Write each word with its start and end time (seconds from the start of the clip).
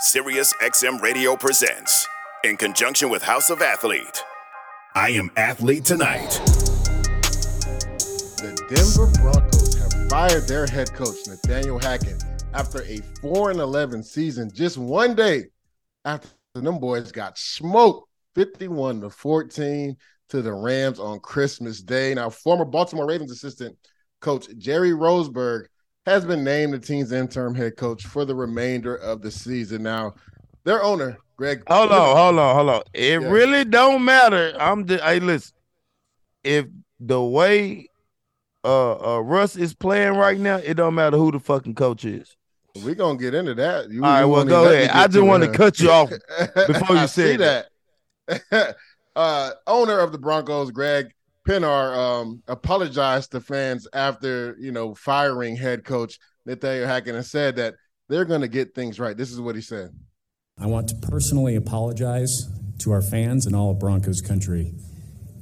Sirius 0.00 0.54
XM 0.62 1.00
Radio 1.02 1.34
presents, 1.34 2.06
in 2.44 2.56
conjunction 2.56 3.10
with 3.10 3.20
House 3.20 3.50
of 3.50 3.62
Athlete, 3.62 4.22
I 4.94 5.08
Am 5.10 5.28
Athlete 5.36 5.84
Tonight. 5.84 6.30
The 8.36 8.54
Denver 8.70 9.10
Broncos 9.20 9.74
have 9.74 10.08
fired 10.08 10.46
their 10.46 10.68
head 10.68 10.94
coach, 10.94 11.26
Nathaniel 11.26 11.80
Hackett, 11.80 12.22
after 12.54 12.84
a 12.84 13.00
4 13.22 13.50
and 13.50 13.58
11 13.58 14.04
season, 14.04 14.52
just 14.54 14.78
one 14.78 15.16
day 15.16 15.46
after 16.04 16.28
them 16.54 16.78
boys 16.78 17.10
got 17.10 17.36
smoked 17.36 18.08
51 18.36 19.00
to 19.00 19.10
14 19.10 19.96
to 20.28 20.42
the 20.42 20.52
Rams 20.52 21.00
on 21.00 21.18
Christmas 21.18 21.82
Day. 21.82 22.14
Now, 22.14 22.30
former 22.30 22.64
Baltimore 22.64 23.08
Ravens 23.08 23.32
assistant 23.32 23.76
coach 24.20 24.46
Jerry 24.58 24.92
Rosburg 24.92 25.64
has 26.08 26.24
been 26.24 26.42
named 26.42 26.72
the 26.72 26.78
team's 26.78 27.12
interim 27.12 27.54
head 27.54 27.76
coach 27.76 28.06
for 28.06 28.24
the 28.24 28.34
remainder 28.34 28.96
of 28.96 29.22
the 29.22 29.30
season. 29.30 29.82
Now, 29.82 30.14
their 30.64 30.82
owner, 30.82 31.18
Greg. 31.36 31.62
Hold 31.68 31.92
on, 31.92 32.16
hold 32.16 32.38
on, 32.38 32.54
hold 32.56 32.70
on. 32.70 32.82
It 32.92 33.20
Yeah. 33.20 33.28
really 33.28 33.64
don't 33.64 34.04
matter. 34.04 34.56
I'm 34.58 34.86
the 34.86 34.98
hey, 34.98 35.20
listen. 35.20 35.54
If 36.42 36.66
the 36.98 37.22
way 37.22 37.88
uh, 38.64 39.16
uh 39.16 39.20
Russ 39.20 39.56
is 39.56 39.74
playing 39.74 40.14
right 40.14 40.38
now, 40.38 40.56
it 40.56 40.74
don't 40.74 40.94
matter 40.94 41.16
who 41.16 41.30
the 41.30 41.40
fucking 41.40 41.74
coach 41.74 42.04
is. 42.04 42.36
We're 42.84 42.94
gonna 42.94 43.18
get 43.18 43.34
into 43.34 43.54
that. 43.54 43.90
You, 43.90 44.04
All 44.04 44.10
right, 44.10 44.24
well, 44.24 44.44
go 44.44 44.60
even 44.62 44.70
let 44.70 44.78
me 44.78 44.84
ahead. 44.84 44.96
I 44.96 45.06
just 45.08 45.26
want 45.26 45.42
to 45.42 45.52
cut 45.52 45.78
you 45.80 45.90
off 45.90 46.10
before 46.66 46.96
you 46.96 47.02
I 47.02 47.06
say 47.06 47.36
see 47.36 47.36
that. 47.36 48.76
uh, 49.16 49.50
owner 49.66 49.98
of 49.98 50.12
the 50.12 50.18
Broncos, 50.18 50.70
Greg 50.70 51.12
Penner, 51.48 51.96
um, 51.96 52.42
apologized 52.46 53.32
to 53.32 53.40
fans 53.40 53.88
after 53.94 54.54
you 54.60 54.70
know 54.70 54.94
firing 54.94 55.56
head 55.56 55.82
coach 55.82 56.18
Nathaniel 56.44 56.86
Hackett 56.86 57.14
and 57.14 57.24
said 57.24 57.56
that 57.56 57.74
they're 58.08 58.26
going 58.26 58.42
to 58.42 58.48
get 58.48 58.74
things 58.74 59.00
right. 59.00 59.16
This 59.16 59.32
is 59.32 59.40
what 59.40 59.54
he 59.54 59.62
said. 59.62 59.90
I 60.60 60.66
want 60.66 60.88
to 60.88 60.96
personally 60.96 61.56
apologize 61.56 62.46
to 62.80 62.92
our 62.92 63.00
fans 63.00 63.46
and 63.46 63.56
all 63.56 63.70
of 63.70 63.78
Broncos 63.78 64.20
country. 64.20 64.74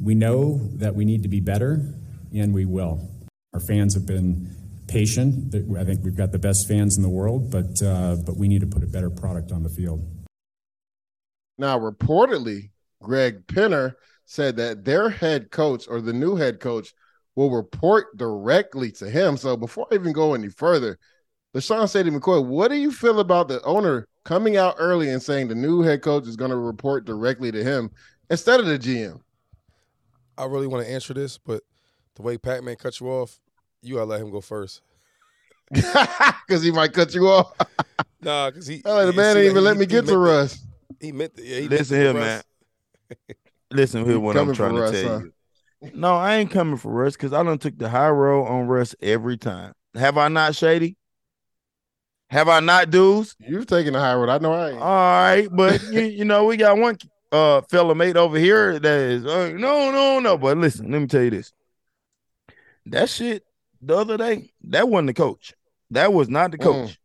We 0.01 0.15
know 0.15 0.61
that 0.75 0.95
we 0.95 1.05
need 1.05 1.25
to 1.25 1.29
be 1.29 1.41
better, 1.41 1.93
and 2.33 2.55
we 2.55 2.67
will. 2.67 3.11
Our 3.53 3.61
fans 3.61 3.95
have 3.95 4.07
been 4.07 4.55
patient. 4.87 5.53
I 5.77 5.85
think 5.85 6.05
we've 6.05 6.17
got 6.17 6.31
the 6.31 6.39
best 6.39 6.69
fans 6.69 6.97
in 6.97 7.03
the 7.03 7.09
world, 7.09 7.51
but 7.51 7.83
uh, 7.83 8.17
but 8.25 8.37
we 8.37 8.47
need 8.47 8.61
to 8.61 8.69
put 8.69 8.85
a 8.85 8.87
better 8.87 9.11
product 9.11 9.51
on 9.51 9.65
the 9.65 9.71
field. 9.71 10.07
Now, 11.59 11.81
reportedly, 11.81 12.71
Greg 13.03 13.47
Penner 13.49 13.95
said 14.27 14.57
that 14.57 14.85
their 14.85 15.09
head 15.09 15.51
coach 15.51 15.87
or 15.89 16.01
the 16.01 16.13
new 16.13 16.37
head 16.37 16.61
coach 16.61 16.93
will 17.37 17.51
report 17.51 18.17
directly 18.17 18.91
to 18.91 19.09
him. 19.09 19.37
So 19.37 19.57
before 19.57 19.87
I 19.91 19.95
even 19.95 20.13
go 20.13 20.35
any 20.35 20.49
further, 20.49 20.99
LeSean 21.55 21.91
Shady 21.91 22.11
McCoy, 22.11 22.45
what 22.45 22.69
do 22.69 22.77
you 22.77 22.93
feel 22.93 23.21
about 23.21 23.49
the 23.49 23.63
owner 23.63 24.07
coming 24.25 24.57
out 24.57 24.75
early 24.79 25.11
and 25.11 25.23
saying 25.23 25.49
the 25.49 25.55
new 25.55 25.81
head 25.81 26.03
coach 26.03 26.27
is 26.27 26.37
going 26.37 26.51
to 26.51 26.57
report 26.57 27.07
directly 27.07 27.51
to 27.53 27.63
him 27.63 27.91
instead 28.29 28.61
of 28.61 28.67
the 28.67 28.79
GM? 28.79 29.21
I 30.37 30.45
really 30.45 30.67
want 30.67 30.85
to 30.85 30.93
answer 30.93 31.15
this, 31.15 31.39
but 31.39 31.63
the 32.17 32.23
way 32.23 32.37
Pac 32.37 32.63
Man 32.63 32.77
cut 32.77 33.01
you 33.01 33.09
off, 33.09 33.39
you 33.81 33.95
gotta 33.95 34.07
let 34.07 34.21
him 34.21 34.31
go 34.31 34.41
first. 34.41 34.83
Because 36.47 36.63
he 36.63 36.71
might 36.71 36.93
cut 36.93 37.15
you 37.15 37.29
off. 37.29 37.53
Nah, 38.23 38.51
because 38.51 38.67
he. 38.67 38.83
Oh, 38.85 39.05
the 39.07 39.13
you 39.13 39.17
man 39.17 39.37
didn't 39.37 39.51
even 39.51 39.63
let 39.63 39.77
me 39.77 39.83
he 39.83 39.87
get 39.87 40.07
to 40.07 40.13
meant 40.13 40.19
Russ. 40.19 40.67
He 41.01 41.13
meant. 41.13 41.37
The, 41.37 41.43
yeah, 41.45 41.61
he 41.61 41.69
Listen 41.69 41.99
meant 41.99 42.19
here, 42.19 42.43
the 43.11 43.19
man. 43.19 43.37
Listen 43.71 44.05
here, 44.05 44.19
what 44.21 44.37
I'm 44.37 44.55
trying 44.55 44.75
to 44.75 44.81
Russ, 44.81 44.93
tell 44.93 45.19
huh? 45.19 45.21
you. 45.25 45.33
No, 45.95 46.15
I 46.15 46.37
ain't 46.37 46.51
coming 46.51 46.77
for 46.77 46.93
Russ 46.93 47.15
because 47.15 47.33
I 47.33 47.43
don't 47.43 47.61
took 47.61 47.77
the 47.77 47.89
high 47.89 48.11
road 48.11 48.47
on 48.47 48.67
Russ 48.67 48.95
every 49.01 49.37
time. 49.37 49.73
Have 49.95 50.19
I 50.19 50.29
not, 50.29 50.55
Shady? 50.55 50.97
Have 52.31 52.49
I 52.49 52.61
not, 52.61 52.91
dudes? 52.91 53.37
You've 53.39 53.67
taken 53.67 53.93
the 53.93 54.01
high 54.01 54.15
road. 54.15 54.29
I 54.29 54.39
know 54.39 54.53
I 54.53 54.71
ain't. 54.71 54.81
All 54.81 54.89
right, 54.89 55.49
but 55.51 55.83
you, 55.85 56.03
you 56.03 56.25
know 56.25 56.45
we 56.45 56.57
got 56.57 56.77
one 56.77 56.97
uh 57.33 57.61
fella 57.63 57.95
mate 57.95 58.17
over 58.17 58.39
here 58.39 58.79
that 58.79 59.01
is 59.01 59.27
uh, 59.27 59.51
no 59.51 59.91
no 59.91 60.21
no. 60.21 60.39
But 60.39 60.59
listen, 60.59 60.91
let 60.91 61.01
me 61.01 61.07
tell 61.07 61.23
you 61.23 61.31
this. 61.31 61.53
That 62.87 63.09
shit 63.09 63.45
the 63.81 63.97
other 63.97 64.17
day 64.17 64.53
that 64.65 64.89
wasn't 64.89 65.09
the 65.09 65.15
coach. 65.15 65.55
That 65.91 66.13
was 66.13 66.29
not 66.29 66.51
the 66.51 66.59
coach. 66.59 66.99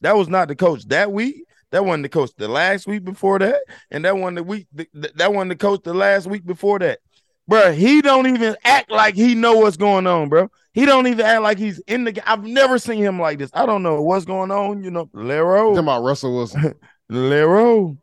That 0.00 0.16
was 0.16 0.28
not 0.28 0.48
the 0.48 0.56
coach 0.56 0.84
that 0.88 1.12
week. 1.12 1.43
That 1.74 1.84
wasn't 1.84 2.04
the 2.04 2.08
coach 2.08 2.30
the 2.36 2.46
last 2.46 2.86
week 2.86 3.02
before 3.02 3.40
that, 3.40 3.56
and 3.90 4.04
that 4.04 4.16
one 4.16 4.36
the 4.36 4.44
week 4.44 4.68
th- 4.76 4.88
th- 4.92 5.14
that 5.14 5.34
wasn't 5.34 5.48
the 5.48 5.56
coach 5.56 5.80
the 5.82 5.92
last 5.92 6.28
week 6.28 6.46
before 6.46 6.78
that. 6.78 7.00
Bro, 7.48 7.72
he 7.72 8.00
don't 8.00 8.28
even 8.28 8.54
act 8.62 8.92
like 8.92 9.16
he 9.16 9.34
know 9.34 9.56
what's 9.56 9.76
going 9.76 10.06
on, 10.06 10.28
bro. 10.28 10.48
He 10.72 10.86
don't 10.86 11.08
even 11.08 11.26
act 11.26 11.42
like 11.42 11.58
he's 11.58 11.80
in 11.88 12.04
the. 12.04 12.30
I've 12.30 12.44
never 12.44 12.78
seen 12.78 12.98
him 13.02 13.18
like 13.18 13.40
this. 13.40 13.50
I 13.52 13.66
don't 13.66 13.82
know 13.82 14.00
what's 14.02 14.24
going 14.24 14.52
on. 14.52 14.84
You 14.84 14.92
know, 14.92 15.10
Lero. 15.12 15.70
talking 15.70 15.78
about 15.78 16.04
Russell 16.04 16.36
Wilson. 16.36 16.76
Lero. 17.08 17.98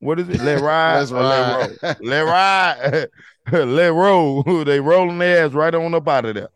What 0.00 0.18
is 0.18 0.28
it? 0.28 0.40
Let 0.40 0.60
ride. 0.60 0.98
Let's 0.98 1.12
let 1.12 1.78
ride. 1.80 1.96
Let 2.00 2.22
ride. 2.22 3.08
let 3.52 3.92
roll. 3.92 4.42
they 4.64 4.80
rolling 4.80 5.18
their 5.20 5.46
ass 5.46 5.52
right 5.52 5.72
on 5.72 5.94
up 5.94 6.08
out 6.08 6.24
of 6.24 6.34
there. 6.34 6.48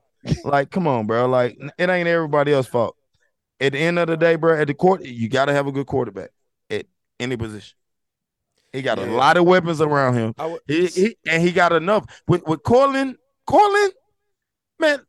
Like, 0.43 0.73
come 0.73 0.89
on, 0.89 1.07
bro. 1.07 1.29
Like, 1.29 1.57
it 1.79 1.89
ain't 1.89 2.09
everybody 2.09 2.53
else's 2.53 2.73
fault. 2.73 2.97
At 3.61 3.75
the 3.75 3.79
end 3.79 4.01
of 4.01 4.09
the 4.09 4.17
day, 4.17 4.35
bro, 4.35 4.61
at 4.61 4.67
the 4.67 4.75
court, 4.75 5.05
you 5.05 5.29
got 5.29 5.45
to 5.45 5.53
have 5.53 5.69
a 5.69 5.73
good 5.73 5.87
quarterback 5.87 6.31
any 7.21 7.37
position. 7.37 7.77
He 8.73 8.83
got 8.83 8.99
a 8.99 9.07
lot 9.07 9.37
of 9.37 9.45
weapons 9.45 9.81
around 9.81 10.15
him. 10.15 10.35
I 10.39 10.47
would, 10.47 10.61
He, 10.67 10.87
he 10.89 11.17
and 11.29 11.43
he 11.43 11.53
got 11.53 11.73
enough 11.73 12.23
with 12.27 12.47
with 12.47 12.63
Courtland. 12.63 13.17
Courtland, 13.47 13.93
man, 14.79 15.01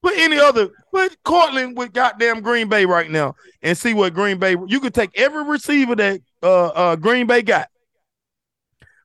put 0.00 0.16
any 0.16 0.38
other 0.38 0.68
put 0.92 1.16
Courtland 1.24 1.76
with 1.76 1.92
goddamn 1.92 2.40
Green 2.40 2.68
Bay 2.68 2.84
right 2.84 3.10
now 3.10 3.34
and 3.62 3.76
see 3.76 3.94
what 3.94 4.14
Green 4.14 4.38
Bay. 4.38 4.56
You 4.66 4.78
could 4.78 4.94
take 4.94 5.10
every 5.16 5.42
receiver 5.44 5.96
that 5.96 6.20
uh 6.42 6.66
uh 6.66 6.96
Green 6.96 7.26
Bay 7.26 7.42
got. 7.42 7.68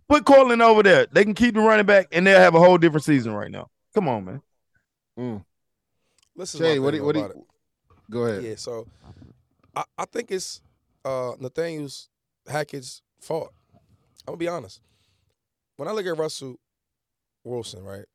Put 0.08 0.26
Courtland 0.26 0.62
over 0.62 0.84
there. 0.84 1.08
They 1.12 1.24
can 1.24 1.34
keep 1.34 1.56
the 1.56 1.62
running 1.62 1.86
back 1.86 2.08
and 2.12 2.26
they'll 2.26 2.40
have 2.40 2.56
a 2.56 2.60
whole 2.60 2.78
different 2.78 3.04
season 3.04 3.34
right 3.34 3.52
now. 3.52 3.70
Come 3.94 4.08
on, 4.08 4.26
man. 4.26 4.42
listen. 6.36 6.60
Shay, 6.60 6.76
to 6.76 6.80
what 6.80 6.94
do, 6.94 7.04
what 7.04 7.14
do 7.14 7.22
you, 7.22 7.46
go 8.10 8.26
ahead. 8.26 8.44
Yeah, 8.44 8.56
so 8.56 8.88
I, 9.76 9.84
I 9.98 10.06
think 10.06 10.32
it's 10.32 10.62
uh 11.04 11.32
Nathaniel's 11.40 12.09
Hackett's 12.50 13.02
fault. 13.22 13.54
I'm 14.28 14.34
gonna 14.34 14.38
be 14.38 14.48
honest. 14.48 14.82
When 15.78 15.88
I 15.88 15.92
look 15.92 16.06
at 16.06 16.18
Russell 16.18 16.56
Wilson, 17.44 17.84
right, 17.84 18.06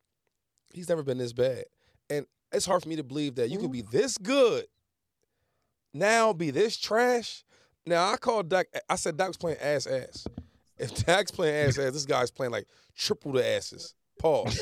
he's 0.73 0.89
never 0.89 1.03
been 1.03 1.19
this 1.19 1.33
bad, 1.33 1.65
and 2.11 2.27
it's 2.53 2.67
hard 2.67 2.83
for 2.83 2.89
me 2.89 2.97
to 2.97 3.03
believe 3.05 3.37
that 3.37 3.51
you 3.51 3.59
can 3.59 3.71
be 3.71 3.83
this 3.83 4.19
good, 4.19 4.67
now 5.93 6.33
be 6.33 6.51
this 6.51 6.77
trash. 6.77 7.45
Now 7.87 8.13
I 8.13 8.17
called 8.17 8.49
Dak. 8.49 8.67
I 8.89 8.97
said 8.97 9.17
Dak's 9.17 9.37
playing 9.37 9.59
ass 9.61 9.87
ass. 9.87 10.27
If 10.79 10.95
Dak's 11.07 11.31
playing 11.31 11.69
ass 11.69 11.79
ass, 11.79 11.93
this 11.93 12.07
guy's 12.07 12.31
playing 12.31 12.53
like 12.53 12.67
triple 12.97 13.33
the 13.33 13.47
asses. 13.47 13.95
Pause. 14.19 14.59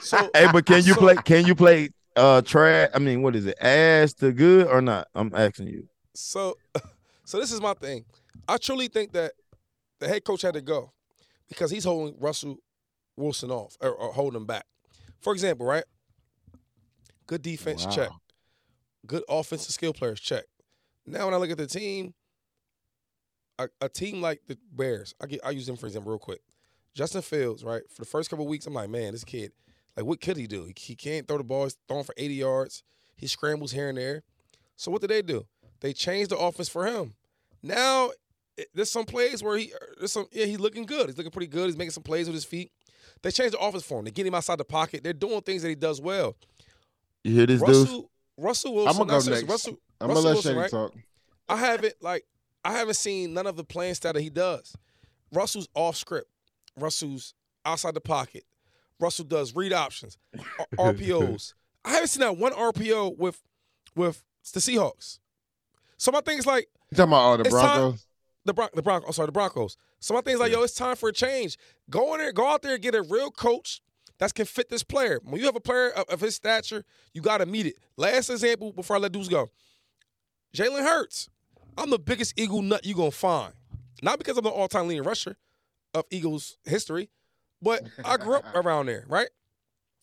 So 0.00 0.30
Hey, 0.34 0.46
but 0.52 0.64
can 0.66 0.84
you 0.84 0.94
so- 0.94 1.00
play 1.00 1.14
can 1.16 1.46
you 1.46 1.54
play 1.54 1.90
uh 2.16 2.42
trash? 2.42 2.90
I 2.94 2.98
mean, 2.98 3.22
what 3.22 3.36
is 3.36 3.46
it? 3.46 3.56
Ass 3.60 4.14
to 4.14 4.32
good 4.32 4.66
or 4.66 4.80
not? 4.80 5.08
I'm 5.14 5.32
asking 5.34 5.68
you. 5.68 5.88
So, 6.14 6.56
so 7.28 7.38
this 7.38 7.52
is 7.52 7.60
my 7.60 7.74
thing. 7.74 8.06
I 8.48 8.56
truly 8.56 8.88
think 8.88 9.12
that 9.12 9.32
the 10.00 10.08
head 10.08 10.24
coach 10.24 10.40
had 10.40 10.54
to 10.54 10.62
go 10.62 10.92
because 11.46 11.70
he's 11.70 11.84
holding 11.84 12.18
Russell 12.18 12.56
Wilson 13.18 13.50
off 13.50 13.76
or, 13.82 13.90
or 13.90 14.14
holding 14.14 14.40
him 14.40 14.46
back. 14.46 14.64
For 15.20 15.34
example, 15.34 15.66
right? 15.66 15.84
Good 17.26 17.42
defense, 17.42 17.84
check. 17.94 18.08
Good 19.06 19.24
offensive 19.28 19.72
skill 19.72 19.92
players, 19.92 20.20
check. 20.20 20.44
Now 21.04 21.26
when 21.26 21.34
I 21.34 21.36
look 21.36 21.50
at 21.50 21.58
the 21.58 21.66
team, 21.66 22.14
a, 23.58 23.68
a 23.82 23.90
team 23.90 24.22
like 24.22 24.40
the 24.46 24.56
Bears, 24.72 25.14
I 25.22 25.26
get 25.26 25.40
I 25.44 25.50
use 25.50 25.66
them 25.66 25.76
for 25.76 25.84
example 25.84 26.10
real 26.10 26.18
quick. 26.18 26.40
Justin 26.94 27.20
Fields, 27.20 27.62
right? 27.62 27.82
For 27.90 28.00
the 28.00 28.08
first 28.08 28.30
couple 28.30 28.46
weeks, 28.46 28.66
I'm 28.66 28.72
like, 28.72 28.88
man, 28.88 29.12
this 29.12 29.24
kid, 29.24 29.52
like, 29.98 30.06
what 30.06 30.22
could 30.22 30.38
he 30.38 30.46
do? 30.46 30.64
He, 30.64 30.74
he 30.78 30.96
can't 30.96 31.28
throw 31.28 31.36
the 31.36 31.44
ball. 31.44 31.64
He's 31.64 31.76
throwing 31.88 32.04
for 32.04 32.14
80 32.16 32.34
yards. 32.34 32.82
He 33.16 33.26
scrambles 33.26 33.72
here 33.72 33.90
and 33.90 33.98
there. 33.98 34.22
So 34.76 34.90
what 34.90 35.02
did 35.02 35.10
they 35.10 35.20
do? 35.20 35.46
They 35.80 35.92
changed 35.92 36.30
the 36.30 36.38
offense 36.38 36.70
for 36.70 36.86
him. 36.86 37.14
Now 37.62 38.10
there's 38.74 38.90
some 38.90 39.04
plays 39.04 39.42
where 39.42 39.56
he 39.56 39.72
er, 39.72 39.94
there's 39.98 40.12
some 40.12 40.26
yeah 40.32 40.46
he's 40.46 40.60
looking 40.60 40.84
good. 40.86 41.06
He's 41.06 41.16
looking 41.16 41.32
pretty 41.32 41.46
good. 41.46 41.66
He's 41.66 41.76
making 41.76 41.92
some 41.92 42.02
plays 42.02 42.26
with 42.26 42.34
his 42.34 42.44
feet. 42.44 42.72
They 43.22 43.30
changed 43.30 43.54
the 43.54 43.58
offense 43.58 43.84
for 43.84 43.98
him. 43.98 44.04
They 44.04 44.10
get 44.10 44.26
him 44.26 44.34
outside 44.34 44.58
the 44.58 44.64
pocket. 44.64 45.02
They're 45.02 45.12
doing 45.12 45.40
things 45.42 45.62
that 45.62 45.68
he 45.68 45.74
does 45.74 46.00
well. 46.00 46.36
You 47.24 47.34
hear 47.34 47.46
this, 47.46 47.60
dude? 47.60 47.68
Russell 47.68 48.10
Russell 48.36 48.74
Wilson. 48.74 48.90
I'm 48.90 48.98
gonna 48.98 49.10
go 49.10 49.20
seriously, 49.20 49.46
next. 49.46 49.50
Russell, 49.50 49.78
I'm 50.00 50.08
Russell 50.08 50.22
gonna 50.22 50.26
let 50.26 50.34
Wilson, 50.34 50.50
Shady 50.50 50.60
right? 50.60 50.70
talk. 50.70 50.94
I 51.48 51.56
haven't 51.56 51.94
like 52.00 52.24
I 52.64 52.72
haven't 52.72 52.94
seen 52.94 53.34
none 53.34 53.46
of 53.46 53.56
the 53.56 53.64
playing 53.64 53.94
style 53.94 54.12
that 54.12 54.22
he 54.22 54.30
does. 54.30 54.74
Russell's 55.32 55.68
off 55.74 55.96
script. 55.96 56.30
Russell's 56.76 57.34
outside 57.64 57.94
the 57.94 58.00
pocket. 58.00 58.44
Russell 59.00 59.24
does 59.24 59.54
read 59.54 59.72
options, 59.72 60.16
R- 60.78 60.92
RPOs. 60.92 61.54
I 61.84 61.90
haven't 61.90 62.08
seen 62.08 62.20
that 62.20 62.36
one 62.36 62.52
RPO 62.52 63.18
with 63.18 63.42
with 63.94 64.22
the 64.52 64.60
Seahawks. 64.60 65.18
So 65.96 66.12
my 66.12 66.20
thing 66.20 66.38
is 66.38 66.46
like 66.46 66.68
You 66.90 66.96
talking 66.96 67.10
about 67.10 67.16
all 67.16 67.36
the 67.36 67.44
It's 67.44 67.54
time- 67.54 67.80
Broncos? 67.80 68.06
the 68.44 68.54
Bron- 68.54 68.70
the 68.74 68.82
Broncos. 68.82 69.16
Sorry, 69.16 69.26
the 69.26 69.32
Broncos. 69.32 69.76
So 70.00 70.14
my 70.14 70.20
thing 70.20 70.34
is 70.34 70.40
like, 70.40 70.52
yo, 70.52 70.62
it's 70.62 70.74
time 70.74 70.96
for 70.96 71.08
a 71.08 71.12
change. 71.12 71.58
Go 71.90 72.14
in 72.14 72.20
there, 72.20 72.32
go 72.32 72.46
out 72.46 72.62
there, 72.62 72.74
and 72.74 72.82
get 72.82 72.94
a 72.94 73.02
real 73.02 73.30
coach 73.30 73.80
that 74.18 74.32
can 74.34 74.46
fit 74.46 74.68
this 74.70 74.82
player. 74.82 75.20
When 75.22 75.38
you 75.38 75.46
have 75.46 75.56
a 75.56 75.60
player 75.60 75.90
of, 75.90 76.08
of 76.08 76.20
his 76.20 76.34
stature, 76.36 76.84
you 77.12 77.20
got 77.20 77.38
to 77.38 77.46
meet 77.46 77.66
it. 77.66 77.74
Last 77.96 78.30
example 78.30 78.72
before 78.72 78.96
I 78.96 78.98
let 79.00 79.12
dudes 79.12 79.28
go, 79.28 79.50
Jalen 80.56 80.82
Hurts. 80.82 81.28
I'm 81.76 81.90
the 81.90 81.98
biggest 81.98 82.38
Eagle 82.38 82.62
nut 82.62 82.84
you 82.84 82.94
gonna 82.94 83.10
find. 83.12 83.52
Not 84.02 84.18
because 84.18 84.36
I'm 84.36 84.44
the 84.44 84.50
all-time 84.50 84.88
leading 84.88 85.04
rusher 85.04 85.36
of 85.94 86.04
Eagles 86.10 86.58
history, 86.64 87.08
but 87.62 87.82
I 88.04 88.16
grew 88.16 88.34
up 88.34 88.44
around 88.54 88.86
there, 88.86 89.04
right? 89.08 89.28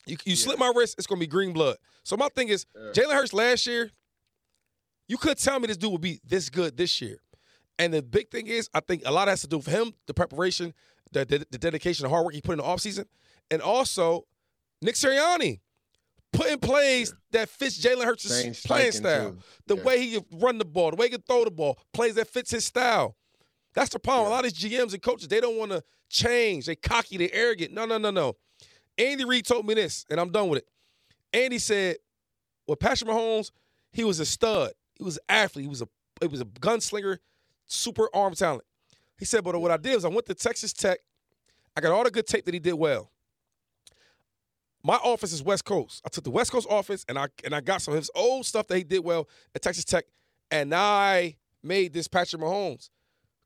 You, 0.06 0.16
you 0.24 0.36
slip 0.38 0.58
my 0.60 0.72
wrist, 0.74 0.96
it's 0.98 1.08
gonna 1.08 1.20
be 1.20 1.28
green 1.28 1.52
blood. 1.52 1.78
So 2.04 2.16
my 2.16 2.30
thing 2.30 2.48
is, 2.50 2.66
Jalen 2.94 3.14
Hurts 3.14 3.34
last 3.34 3.66
year, 3.68 3.92
you 5.08 5.18
could 5.18 5.38
tell 5.38 5.60
me 5.60 5.68
this 5.68 5.78
dude 5.78 5.92
would 5.92 6.02
be 6.02 6.20
this 6.26 6.50
good 6.50 6.78
this 6.78 7.02
year. 7.02 7.18
And 7.78 7.94
the 7.94 8.02
big 8.02 8.30
thing 8.32 8.48
is, 8.48 8.70
I 8.74 8.80
think 8.80 9.04
a 9.06 9.12
lot 9.12 9.28
has 9.28 9.42
to 9.42 9.48
do 9.48 9.58
with 9.58 9.68
him, 9.68 9.94
the 10.08 10.14
preparation, 10.14 10.74
the, 11.12 11.26
the, 11.26 11.46
the 11.52 11.58
dedication, 11.58 12.04
the 12.04 12.10
hard 12.10 12.26
work 12.26 12.34
he 12.34 12.42
put 12.42 12.54
in 12.54 12.58
the 12.60 12.64
offseason, 12.64 13.06
and 13.52 13.62
also 13.62 14.26
Nick 14.82 14.96
Sirianni 14.96 15.60
putting 16.32 16.58
plays 16.60 17.14
that 17.32 17.50
fits 17.50 17.78
Jalen 17.82 18.04
Hurts' 18.06 18.28
playing 18.66 18.92
style. 18.92 19.32
too. 19.32 19.38
The 19.68 19.76
Yeah. 19.78 19.84
way 19.84 20.00
he 20.02 20.12
can 20.22 20.26
run 20.40 20.58
the 20.58 20.66
ball, 20.66 20.92
the 20.92 20.96
way 20.98 21.06
he 21.08 21.12
can 21.12 21.22
throw 21.22 21.44
the 21.46 21.52
ball, 21.52 21.78
plays 21.94 22.16
that 22.16 22.28
fits 22.30 22.52
his 22.52 22.66
style. 22.66 23.16
That's 23.74 23.90
the 23.92 24.00
problem. 24.00 24.28
A 24.28 24.30
lot 24.30 24.46
of 24.46 24.54
these 24.54 24.72
GMs 24.72 24.94
and 24.94 25.02
coaches, 25.02 25.28
they 25.28 25.42
don't 25.42 25.58
want 25.58 25.72
to 25.72 25.84
change. 26.10 26.66
They 26.66 26.76
cocky, 26.76 27.18
they 27.18 27.30
arrogant. 27.32 27.74
No, 27.74 27.86
no, 27.86 27.98
no, 27.98 28.10
no. 28.12 28.36
Andy 28.98 29.26
Reid 29.26 29.46
told 29.46 29.66
me 29.66 29.74
this, 29.74 30.06
and 30.10 30.20
I'm 30.20 30.32
done 30.32 30.48
with 30.48 30.60
it. 30.60 30.68
Andy 31.34 31.60
said, 31.60 31.98
"Well, 32.66 32.78
Patrick 32.78 33.10
Mahomes, 33.10 33.52
he 33.92 34.06
was 34.06 34.22
a 34.22 34.26
stud. 34.26 34.72
He 34.98 35.04
was 35.04 35.18
an 35.18 35.24
athlete. 35.30 35.64
He 35.64 35.70
was 35.70 35.82
a 35.82 35.88
he 36.22 36.28
was 36.28 36.42
a 36.42 36.46
gunslinger, 36.46 37.20
super 37.66 38.10
arm 38.14 38.34
talent." 38.34 38.64
He 39.18 39.26
said, 39.26 39.44
"But 39.44 39.60
what 39.60 39.72
I 39.72 39.78
did 39.78 39.96
was 39.96 40.06
I 40.06 40.10
went 40.10 40.26
to 40.28 40.34
Texas 40.34 40.74
Tech. 40.74 41.00
I 41.76 41.82
got 41.82 41.92
all 41.92 42.04
the 42.04 42.12
good 42.12 42.28
tape 42.28 42.46
that 42.46 42.54
he 42.54 42.60
did 42.60 42.74
well. 42.74 43.12
My 44.84 44.96
office 44.98 45.34
is 45.34 45.42
West 45.42 45.66
Coast. 45.66 46.02
I 46.06 46.10
took 46.10 46.24
the 46.24 46.30
West 46.30 46.52
Coast 46.52 46.68
office 46.70 47.06
and 47.10 47.18
I 47.18 47.28
and 47.44 47.56
I 47.56 47.62
got 47.62 47.82
some 47.82 47.94
of 47.94 48.00
his 48.00 48.12
old 48.16 48.46
stuff 48.46 48.68
that 48.68 48.78
he 48.78 48.84
did 48.84 49.04
well 49.04 49.28
at 49.56 49.62
Texas 49.62 49.84
Tech, 49.84 50.06
and 50.52 50.74
I 50.74 51.38
made 51.64 51.94
this 51.94 52.08
Patrick 52.08 52.42
Mahomes. 52.42 52.90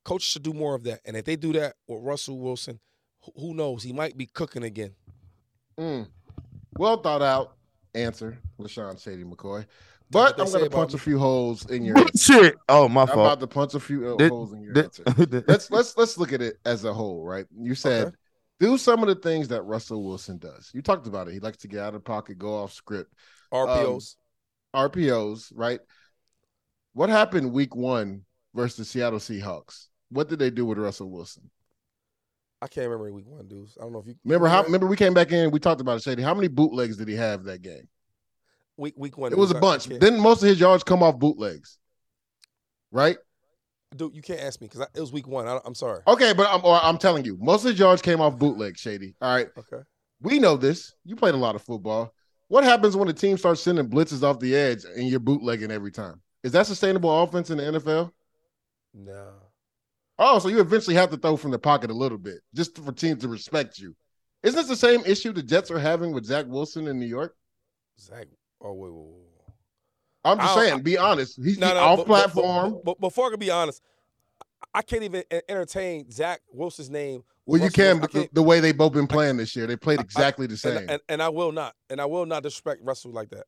Coaches 0.03 0.27
should 0.27 0.43
do 0.43 0.53
more 0.53 0.75
of 0.75 0.83
that. 0.83 1.01
And 1.05 1.15
if 1.15 1.25
they 1.25 1.35
do 1.35 1.53
that 1.53 1.75
with 1.87 2.03
Russell 2.03 2.39
Wilson, 2.39 2.79
who- 3.21 3.31
who 3.39 3.53
knows? 3.53 3.83
He 3.83 3.93
might 3.93 4.17
be 4.17 4.25
cooking 4.25 4.63
again. 4.63 4.95
Mm. 5.77 6.09
Well 6.77 7.01
thought 7.01 7.21
out 7.21 7.55
answer, 7.95 8.37
LeSean 8.59 9.01
Shady 9.01 9.23
McCoy. 9.23 9.65
But 10.11 10.39
I'm 10.39 10.51
going 10.51 10.63
to 10.63 10.69
punch 10.69 10.93
me. 10.93 10.97
a 10.97 10.99
few 10.99 11.19
holes 11.19 11.69
in 11.69 11.83
your. 11.83 11.95
Shit. 12.17 12.55
Oh, 12.67 12.89
my 12.89 13.01
I'm 13.01 13.07
fault. 13.07 13.19
about 13.19 13.39
to 13.41 13.47
punch 13.47 13.73
a 13.75 13.79
few 13.79 14.13
uh, 14.13 14.17
Did- 14.17 14.31
holes 14.31 14.53
in 14.53 14.61
your 14.63 14.73
did- 14.73 14.85
answer. 14.85 15.03
let's 15.47 15.69
let's 15.69 15.95
let's 15.97 16.17
look 16.17 16.33
at 16.33 16.41
it 16.41 16.57
as 16.65 16.83
a 16.83 16.93
whole, 16.93 17.23
right? 17.23 17.45
You 17.55 17.75
said 17.75 18.07
Okay. 18.07 18.15
do 18.59 18.77
some 18.79 19.01
of 19.03 19.07
the 19.07 19.15
things 19.15 19.47
that 19.49 19.61
Russell 19.63 20.03
Wilson 20.03 20.37
does. 20.39 20.71
You 20.73 20.81
talked 20.81 21.05
about 21.05 21.27
it. 21.27 21.33
He 21.33 21.39
likes 21.39 21.57
to 21.57 21.67
get 21.67 21.81
out 21.81 21.93
of 21.95 22.03
pocket, 22.03 22.39
go 22.39 22.55
off 22.55 22.73
script, 22.73 23.13
RPOs. 23.53 24.15
RPOs, 24.75 25.51
right? 25.55 25.79
What 26.93 27.09
happened 27.09 27.53
week 27.53 27.75
one 27.75 28.23
versus 28.55 28.77
the 28.77 28.85
Seattle 28.85 29.19
Seahawks? 29.19 29.87
What 30.09 30.27
did 30.27 30.39
they 30.39 30.49
do 30.49 30.65
with 30.65 30.79
Russell 30.79 31.09
Wilson? 31.11 31.49
I 32.61 32.67
can't 32.67 32.87
remember 32.89 33.13
week 33.13 33.27
one, 33.27 33.47
dudes. 33.47 33.77
I 33.79 33.83
don't 33.83 33.93
know 33.93 33.99
if 33.99 34.07
you 34.07 34.15
Remember 34.25 34.47
how? 34.47 34.63
Remember 34.63 34.87
we 34.87 34.97
came 34.97 35.13
back 35.13 35.31
in. 35.31 35.51
We 35.51 35.59
talked 35.59 35.81
about 35.81 35.97
it. 35.97 36.03
Shady. 36.03 36.23
How 36.23 36.33
many 36.33 36.47
bootlegs 36.49 36.97
did 36.97 37.07
he 37.07 37.15
have 37.15 37.43
that 37.45 37.61
game? 37.61 37.87
Week 38.79 38.95
week 38.97 39.17
one. 39.17 39.31
It 39.31 39.37
was 39.37 39.51
a 39.51 39.55
dudes, 39.55 39.63
I- 39.63 39.67
I 39.67 39.71
bunch. 39.71 39.85
Didn't 39.87 40.19
most 40.19 40.41
of 40.41 40.49
his 40.49 40.59
yards 40.59 40.83
come 40.83 41.03
off 41.03 41.19
bootlegs? 41.19 41.77
Right. 42.91 43.17
dude, 43.95 44.15
you 44.15 44.21
can't 44.21 44.39
ask 44.39 44.59
me 44.61 44.67
because 44.67 44.87
it 44.95 44.99
was 44.99 45.11
week 45.11 45.27
one. 45.27 45.47
I, 45.47 45.59
I'm 45.65 45.75
sorry. 45.75 46.01
Okay, 46.07 46.33
but 46.33 46.47
I'm 46.49 46.63
or 46.63 46.79
I'm 46.81 46.97
telling 46.97 47.25
you, 47.25 47.37
most 47.39 47.63
of 47.65 47.71
his 47.71 47.79
yards 47.79 48.01
came 48.01 48.21
off 48.21 48.37
bootlegs. 48.37 48.79
Shady. 48.79 49.15
All 49.21 49.33
right. 49.35 49.47
Okay. 49.57 49.83
We 50.21 50.39
know 50.39 50.57
this. 50.57 50.93
You 51.05 51.15
played 51.15 51.33
a 51.35 51.37
lot 51.37 51.55
of 51.55 51.61
football. 51.61 52.13
What 52.47 52.63
happens 52.63 52.95
when 52.97 53.07
the 53.07 53.13
team 53.13 53.37
starts 53.37 53.61
sending 53.61 53.87
blitzes 53.89 54.23
off 54.23 54.39
the 54.39 54.55
edge 54.55 54.83
and 54.83 55.07
you're 55.07 55.19
bootlegging 55.19 55.69
every 55.71 55.91
time? 55.91 56.19
Is 56.43 56.51
that 56.53 56.65
sustainable 56.65 57.21
offense 57.23 57.51
in 57.51 57.57
the 57.57 57.63
NFL? 57.79 58.11
No. 58.93 59.33
Oh, 60.17 60.39
so 60.39 60.49
you 60.49 60.59
eventually 60.59 60.95
have 60.95 61.11
to 61.11 61.17
throw 61.17 61.37
from 61.37 61.51
the 61.51 61.59
pocket 61.59 61.91
a 61.91 61.93
little 61.93 62.17
bit 62.17 62.39
just 62.53 62.77
for 62.77 62.91
teams 62.91 63.21
to 63.21 63.27
respect 63.27 63.77
you. 63.79 63.95
Isn't 64.43 64.57
this 64.57 64.67
the 64.67 64.75
same 64.75 65.01
issue 65.05 65.31
the 65.31 65.43
Jets 65.43 65.69
are 65.69 65.79
having 65.79 66.11
with 66.11 66.25
Zach 66.25 66.45
Wilson 66.47 66.87
in 66.87 66.99
New 66.99 67.05
York? 67.05 67.35
Zach. 67.99 68.27
Oh 68.61 68.73
wait, 68.73 68.91
wait, 68.91 69.05
wait. 69.07 69.25
I'm 70.25 70.37
just 70.37 70.57
I 70.57 70.65
saying, 70.65 70.81
be 70.81 70.97
honest. 70.97 71.41
He's 71.41 71.57
No, 71.57 71.73
no. 71.73 71.79
off 71.79 71.97
but- 71.99 72.05
platform. 72.07 72.73
But, 72.73 72.83
but 72.85 72.99
before 72.99 73.27
I 73.27 73.29
can 73.31 73.39
be 73.39 73.49
honest, 73.51 73.81
I 74.73 74.81
can't 74.81 75.03
even 75.03 75.23
entertain 75.47 76.11
Zach 76.11 76.41
Wilson's 76.51 76.89
name. 76.89 77.23
Well, 77.45 77.61
you 77.61 77.71
can, 77.71 77.99
but 77.99 78.11
the, 78.11 78.29
the 78.33 78.43
way 78.43 78.59
they 78.59 78.71
both 78.73 78.93
been 78.93 79.07
playing 79.07 79.37
this 79.37 79.55
year, 79.55 79.65
they 79.65 79.75
played 79.75 79.99
exactly 79.99 80.45
the 80.45 80.57
same. 80.57 80.77
and, 80.77 80.91
and, 80.91 81.01
and 81.09 81.23
I 81.23 81.29
will 81.29 81.51
not, 81.51 81.73
and 81.89 81.99
I 81.99 82.05
will 82.05 82.25
not 82.27 82.43
disrespect 82.43 82.81
Russell 82.83 83.11
like 83.11 83.29
that. 83.31 83.45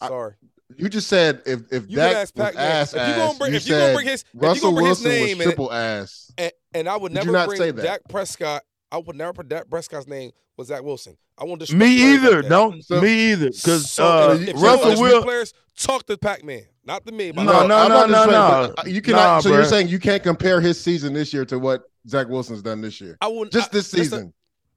I- 0.00 0.08
Sorry. 0.08 0.34
you 0.76 0.88
just 0.88 1.08
said 1.08 1.42
if 1.44 1.70
if 1.72 1.90
You 1.90 1.96
Dak 1.96 2.12
can 2.12 2.16
ask 2.22 2.34
Pac-Man. 2.34 2.64
ass 2.64 2.94
If 2.94 3.08
you 3.08 3.14
gonna 3.16 3.38
bring- 3.38 3.50
you 3.50 3.56
if 3.56 3.66
you 3.66 3.74
gonna 3.74 3.94
bring 3.94 4.06
his- 4.06 4.22
if 4.22 4.28
you 4.34 4.40
Russell 4.40 4.70
gonna 4.70 4.76
bring 4.76 4.86
his 4.86 5.02
Wilson 5.02 5.26
name 5.26 5.38
was 5.38 5.68
and- 5.68 5.72
ass. 5.72 6.32
And, 6.38 6.52
and 6.74 6.88
I 6.88 6.96
would 6.96 7.12
never 7.12 7.32
not 7.32 7.48
bring 7.48 7.58
say 7.60 7.70
that? 7.72 7.82
Dak 7.82 8.00
Prescott. 8.08 8.62
I 8.90 8.98
would 8.98 9.16
never 9.16 9.32
put 9.32 9.48
Dak 9.48 9.68
Prescott's 9.68 10.06
name 10.06 10.30
was 10.56 10.68
Zach 10.68 10.82
Wilson. 10.82 11.16
I 11.36 11.44
won't 11.44 11.60
disrespect 11.60 11.88
Me 11.88 11.98
players 11.98 12.20
like 12.22 12.30
either. 12.30 12.42
that. 12.42 12.48
Don't 12.48 12.84
So- 12.84 13.00
me 13.00 13.32
either. 13.32 13.50
Because 13.50 13.90
So 13.90 14.04
uh, 14.06 14.34
if, 14.34 14.40
if 14.40 14.46
you 14.48 14.52
Russell 14.62 14.90
disrespect 14.90 15.00
Will. 15.14 15.22
players 15.22 15.54
talk 15.76 16.06
to 16.06 16.18
Pac-Man, 16.18 16.62
not 16.84 17.06
to 17.06 17.12
me. 17.12 17.30
No, 17.32 17.42
about 17.42 17.68
no, 17.68 17.86
no, 17.88 18.06
no, 18.06 18.74
no. 18.76 18.90
You 18.90 19.00
cannot. 19.02 19.18
Nah, 19.18 19.40
so 19.40 19.50
you're 19.50 19.64
saying 19.64 19.88
you 19.88 19.98
can't 20.00 20.22
compare 20.22 20.60
his 20.60 20.80
season 20.80 21.12
this 21.12 21.32
year 21.32 21.44
to 21.44 21.58
what 21.58 21.82
Zach 22.08 22.28
Wilson's 22.28 22.62
done 22.62 22.80
this 22.80 23.00
year, 23.00 23.18
I 23.20 23.28
wouldn't 23.28 23.52
just 23.52 23.68
I- 23.68 23.72
this 23.72 23.92
listen, 23.92 24.32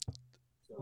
season. 0.09 0.21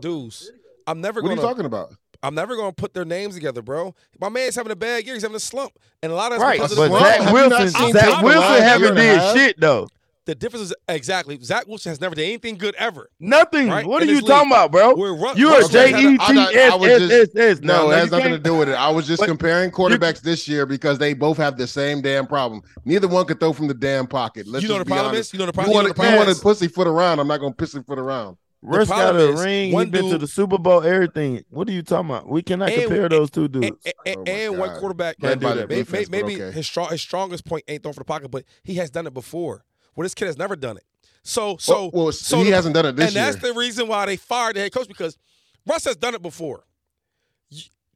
dudes. 0.00 0.50
I'm 0.86 1.00
never 1.00 1.20
What 1.22 1.26
are 1.32 1.36
gonna. 1.36 1.40
you 1.42 1.46
talking 1.48 1.66
about? 1.66 1.94
I'm 2.22 2.34
never 2.34 2.56
gonna 2.56 2.72
put 2.72 2.92
their 2.92 3.04
names 3.04 3.34
together, 3.34 3.62
bro. 3.62 3.94
My 4.20 4.28
man's 4.28 4.54
having 4.56 4.72
a 4.72 4.76
bad 4.76 5.04
year. 5.04 5.14
He's 5.14 5.22
having 5.22 5.36
a 5.36 5.40
slump, 5.40 5.72
and 6.02 6.12
a 6.12 6.14
lot 6.14 6.32
of 6.32 6.38
that's 6.38 6.42
Right, 6.42 6.58
because 6.60 6.76
but 6.76 6.84
of 6.86 6.90
the 6.92 6.98
Zach 6.98 7.20
have 7.22 7.32
Wilson, 7.32 7.68
seen 7.70 7.92
Zach 7.92 8.22
Wilson 8.22 8.62
haven't 8.62 8.94
did 8.96 9.34
shit 9.36 9.60
though. 9.60 9.88
The 10.30 10.36
difference 10.36 10.66
is 10.66 10.74
exactly 10.88 11.36
Zach 11.42 11.66
Wilson 11.66 11.90
has 11.90 12.00
never 12.00 12.14
done 12.14 12.24
anything 12.24 12.56
good 12.56 12.76
ever. 12.76 13.10
Nothing. 13.18 13.68
Right? 13.68 13.84
What 13.84 14.00
are 14.00 14.06
you 14.06 14.20
this 14.20 14.24
talking 14.28 14.48
about, 14.52 14.70
bro? 14.70 14.94
Where 14.94 15.12
Ru- 15.12 15.32
You're 15.34 15.50
a 15.54 15.54
Russell 15.58 15.70
J 15.70 15.88
E 15.88 16.18
T 16.18 16.38
S 16.56 16.72
S 16.80 17.10
S 17.10 17.28
S. 17.34 17.60
No, 17.62 17.90
it 17.90 17.96
has 17.96 18.12
nothing 18.12 18.30
to 18.30 18.38
do 18.38 18.54
with 18.56 18.68
it. 18.68 18.74
I 18.74 18.90
was 18.90 19.08
just 19.08 19.24
comparing 19.24 19.72
quarterbacks 19.72 20.20
this 20.20 20.46
year 20.46 20.66
because 20.66 20.98
they 20.98 21.14
both 21.14 21.36
have 21.38 21.56
the 21.58 21.66
same 21.66 22.00
damn 22.00 22.28
problem. 22.28 22.62
Neither 22.84 23.08
one 23.08 23.26
could 23.26 23.40
throw 23.40 23.52
from 23.52 23.66
the 23.66 23.74
damn 23.74 24.06
pocket. 24.06 24.46
Let's 24.46 24.62
You 24.62 24.68
know 24.68 24.78
the 24.78 24.84
be 24.84 24.90
problem 24.90 25.14
honest. 25.14 25.30
is. 25.30 25.32
You 25.32 25.38
know 25.40 25.46
the 25.46 25.48
You 25.48 25.52
problem. 25.54 25.72
you 25.72 25.82
know 25.82 25.88
to 25.88 25.94
the 26.00 26.08
you 26.10 26.16
want 26.16 26.36
to 26.36 26.40
pussyfoot 26.40 26.86
around? 26.86 27.18
I'm 27.18 27.26
not 27.26 27.40
going 27.40 27.52
to 27.52 27.56
pussyfoot 27.56 27.98
around. 27.98 28.36
Russ 28.62 28.88
got 28.88 29.16
a 29.16 29.32
ring. 29.32 29.68
He 29.70 29.74
one 29.74 29.90
been 29.90 30.10
to 30.10 30.18
the 30.18 30.28
Super 30.28 30.58
Bowl. 30.58 30.82
Everything. 30.84 31.42
What 31.48 31.66
are 31.68 31.72
you 31.72 31.82
talking 31.82 32.10
about? 32.10 32.28
We 32.28 32.42
cannot 32.42 32.68
And- 32.70 32.82
compare 32.82 33.08
those 33.08 33.30
two 33.30 33.48
dudes. 33.48 33.76
and, 34.06 34.28
Oh 34.28 34.52
one 34.52 34.78
quarterback. 34.78 35.18
Played 35.18 35.40
by 35.40 35.48
do 35.48 35.54
the 35.54 35.60
that. 35.62 35.68
Maybe, 35.70 35.80
defense, 35.82 36.08
maybe 36.10 36.34
okay. 36.40 36.52
his 36.54 36.66
strong 36.66 36.90
his 36.90 37.00
strongest 37.00 37.44
point 37.46 37.64
ain't 37.66 37.82
throwing 37.82 37.94
for 37.94 38.00
the 38.00 38.04
pocket, 38.04 38.30
but 38.30 38.44
he 38.62 38.74
has 38.74 38.90
done 38.90 39.06
it 39.08 39.14
before. 39.14 39.64
Well, 40.00 40.06
this 40.06 40.14
kid 40.14 40.28
has 40.28 40.38
never 40.38 40.56
done 40.56 40.78
it. 40.78 40.84
So 41.22 41.58
so 41.58 41.90
well, 41.92 42.04
well, 42.04 42.12
so 42.12 42.38
he 42.38 42.44
the- 42.44 42.52
hasn't 42.52 42.74
done 42.74 42.86
it 42.86 42.96
this 42.96 43.08
and 43.08 43.14
year. 43.14 43.24
that's 43.24 43.36
the 43.36 43.52
reason 43.52 43.86
why 43.86 44.06
they 44.06 44.16
fired 44.16 44.56
the 44.56 44.60
head 44.60 44.72
coach 44.72 44.88
because 44.88 45.18
Russ 45.66 45.84
has 45.84 45.96
done 45.96 46.14
it 46.14 46.22
before. 46.22 46.64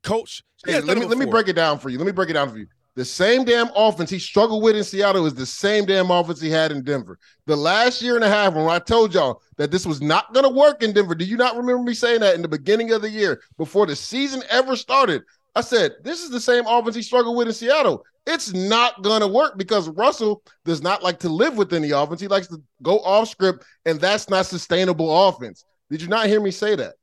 Coach, 0.02 0.42
he 0.66 0.72
Hey, 0.72 0.82
let 0.82 0.98
me 0.98 1.06
let 1.06 1.16
me 1.16 1.24
break 1.24 1.48
it 1.48 1.54
down 1.54 1.78
for 1.78 1.88
you. 1.88 1.96
Let 1.96 2.04
me 2.04 2.12
break 2.12 2.28
it 2.28 2.34
down 2.34 2.50
for 2.50 2.58
you. 2.58 2.66
The 2.94 3.06
same 3.06 3.44
damn 3.44 3.70
offense 3.74 4.10
he 4.10 4.18
struggled 4.18 4.62
with 4.62 4.76
in 4.76 4.84
Seattle 4.84 5.24
is 5.24 5.32
the 5.32 5.46
same 5.46 5.86
damn 5.86 6.10
offense 6.10 6.42
he 6.42 6.50
had 6.50 6.72
in 6.72 6.84
Denver. 6.84 7.18
The 7.46 7.56
last 7.56 8.02
year 8.02 8.16
and 8.16 8.24
a 8.24 8.28
half, 8.28 8.52
when 8.52 8.68
I 8.68 8.80
told 8.80 9.14
y'all 9.14 9.40
that 9.56 9.70
this 9.70 9.86
was 9.86 10.02
not 10.02 10.34
going 10.34 10.44
to 10.44 10.52
work 10.52 10.82
in 10.82 10.92
Denver, 10.92 11.14
do 11.14 11.24
you 11.24 11.38
not 11.38 11.56
remember 11.56 11.84
me 11.84 11.94
saying 11.94 12.20
that 12.20 12.34
in 12.34 12.42
the 12.42 12.48
beginning 12.48 12.92
of 12.92 13.00
the 13.00 13.08
year 13.08 13.40
before 13.56 13.86
the 13.86 13.96
season 13.96 14.42
ever 14.50 14.76
started? 14.76 15.22
I 15.56 15.60
said, 15.60 15.92
this 16.02 16.22
is 16.22 16.30
the 16.30 16.40
same 16.40 16.66
offense 16.66 16.96
he 16.96 17.02
struggled 17.02 17.36
with 17.36 17.46
in 17.46 17.54
Seattle. 17.54 18.04
It's 18.26 18.52
not 18.52 19.02
gonna 19.02 19.28
work 19.28 19.56
because 19.58 19.88
Russell 19.90 20.42
does 20.64 20.82
not 20.82 21.02
like 21.02 21.18
to 21.20 21.28
live 21.28 21.56
within 21.56 21.82
the 21.82 21.90
offense. 21.92 22.20
He 22.20 22.28
likes 22.28 22.46
to 22.48 22.60
go 22.82 22.98
off 23.00 23.28
script, 23.28 23.64
and 23.84 24.00
that's 24.00 24.28
not 24.30 24.46
sustainable 24.46 25.28
offense. 25.28 25.64
Did 25.90 26.00
you 26.02 26.08
not 26.08 26.26
hear 26.26 26.40
me 26.40 26.50
say 26.50 26.74
that? 26.76 26.94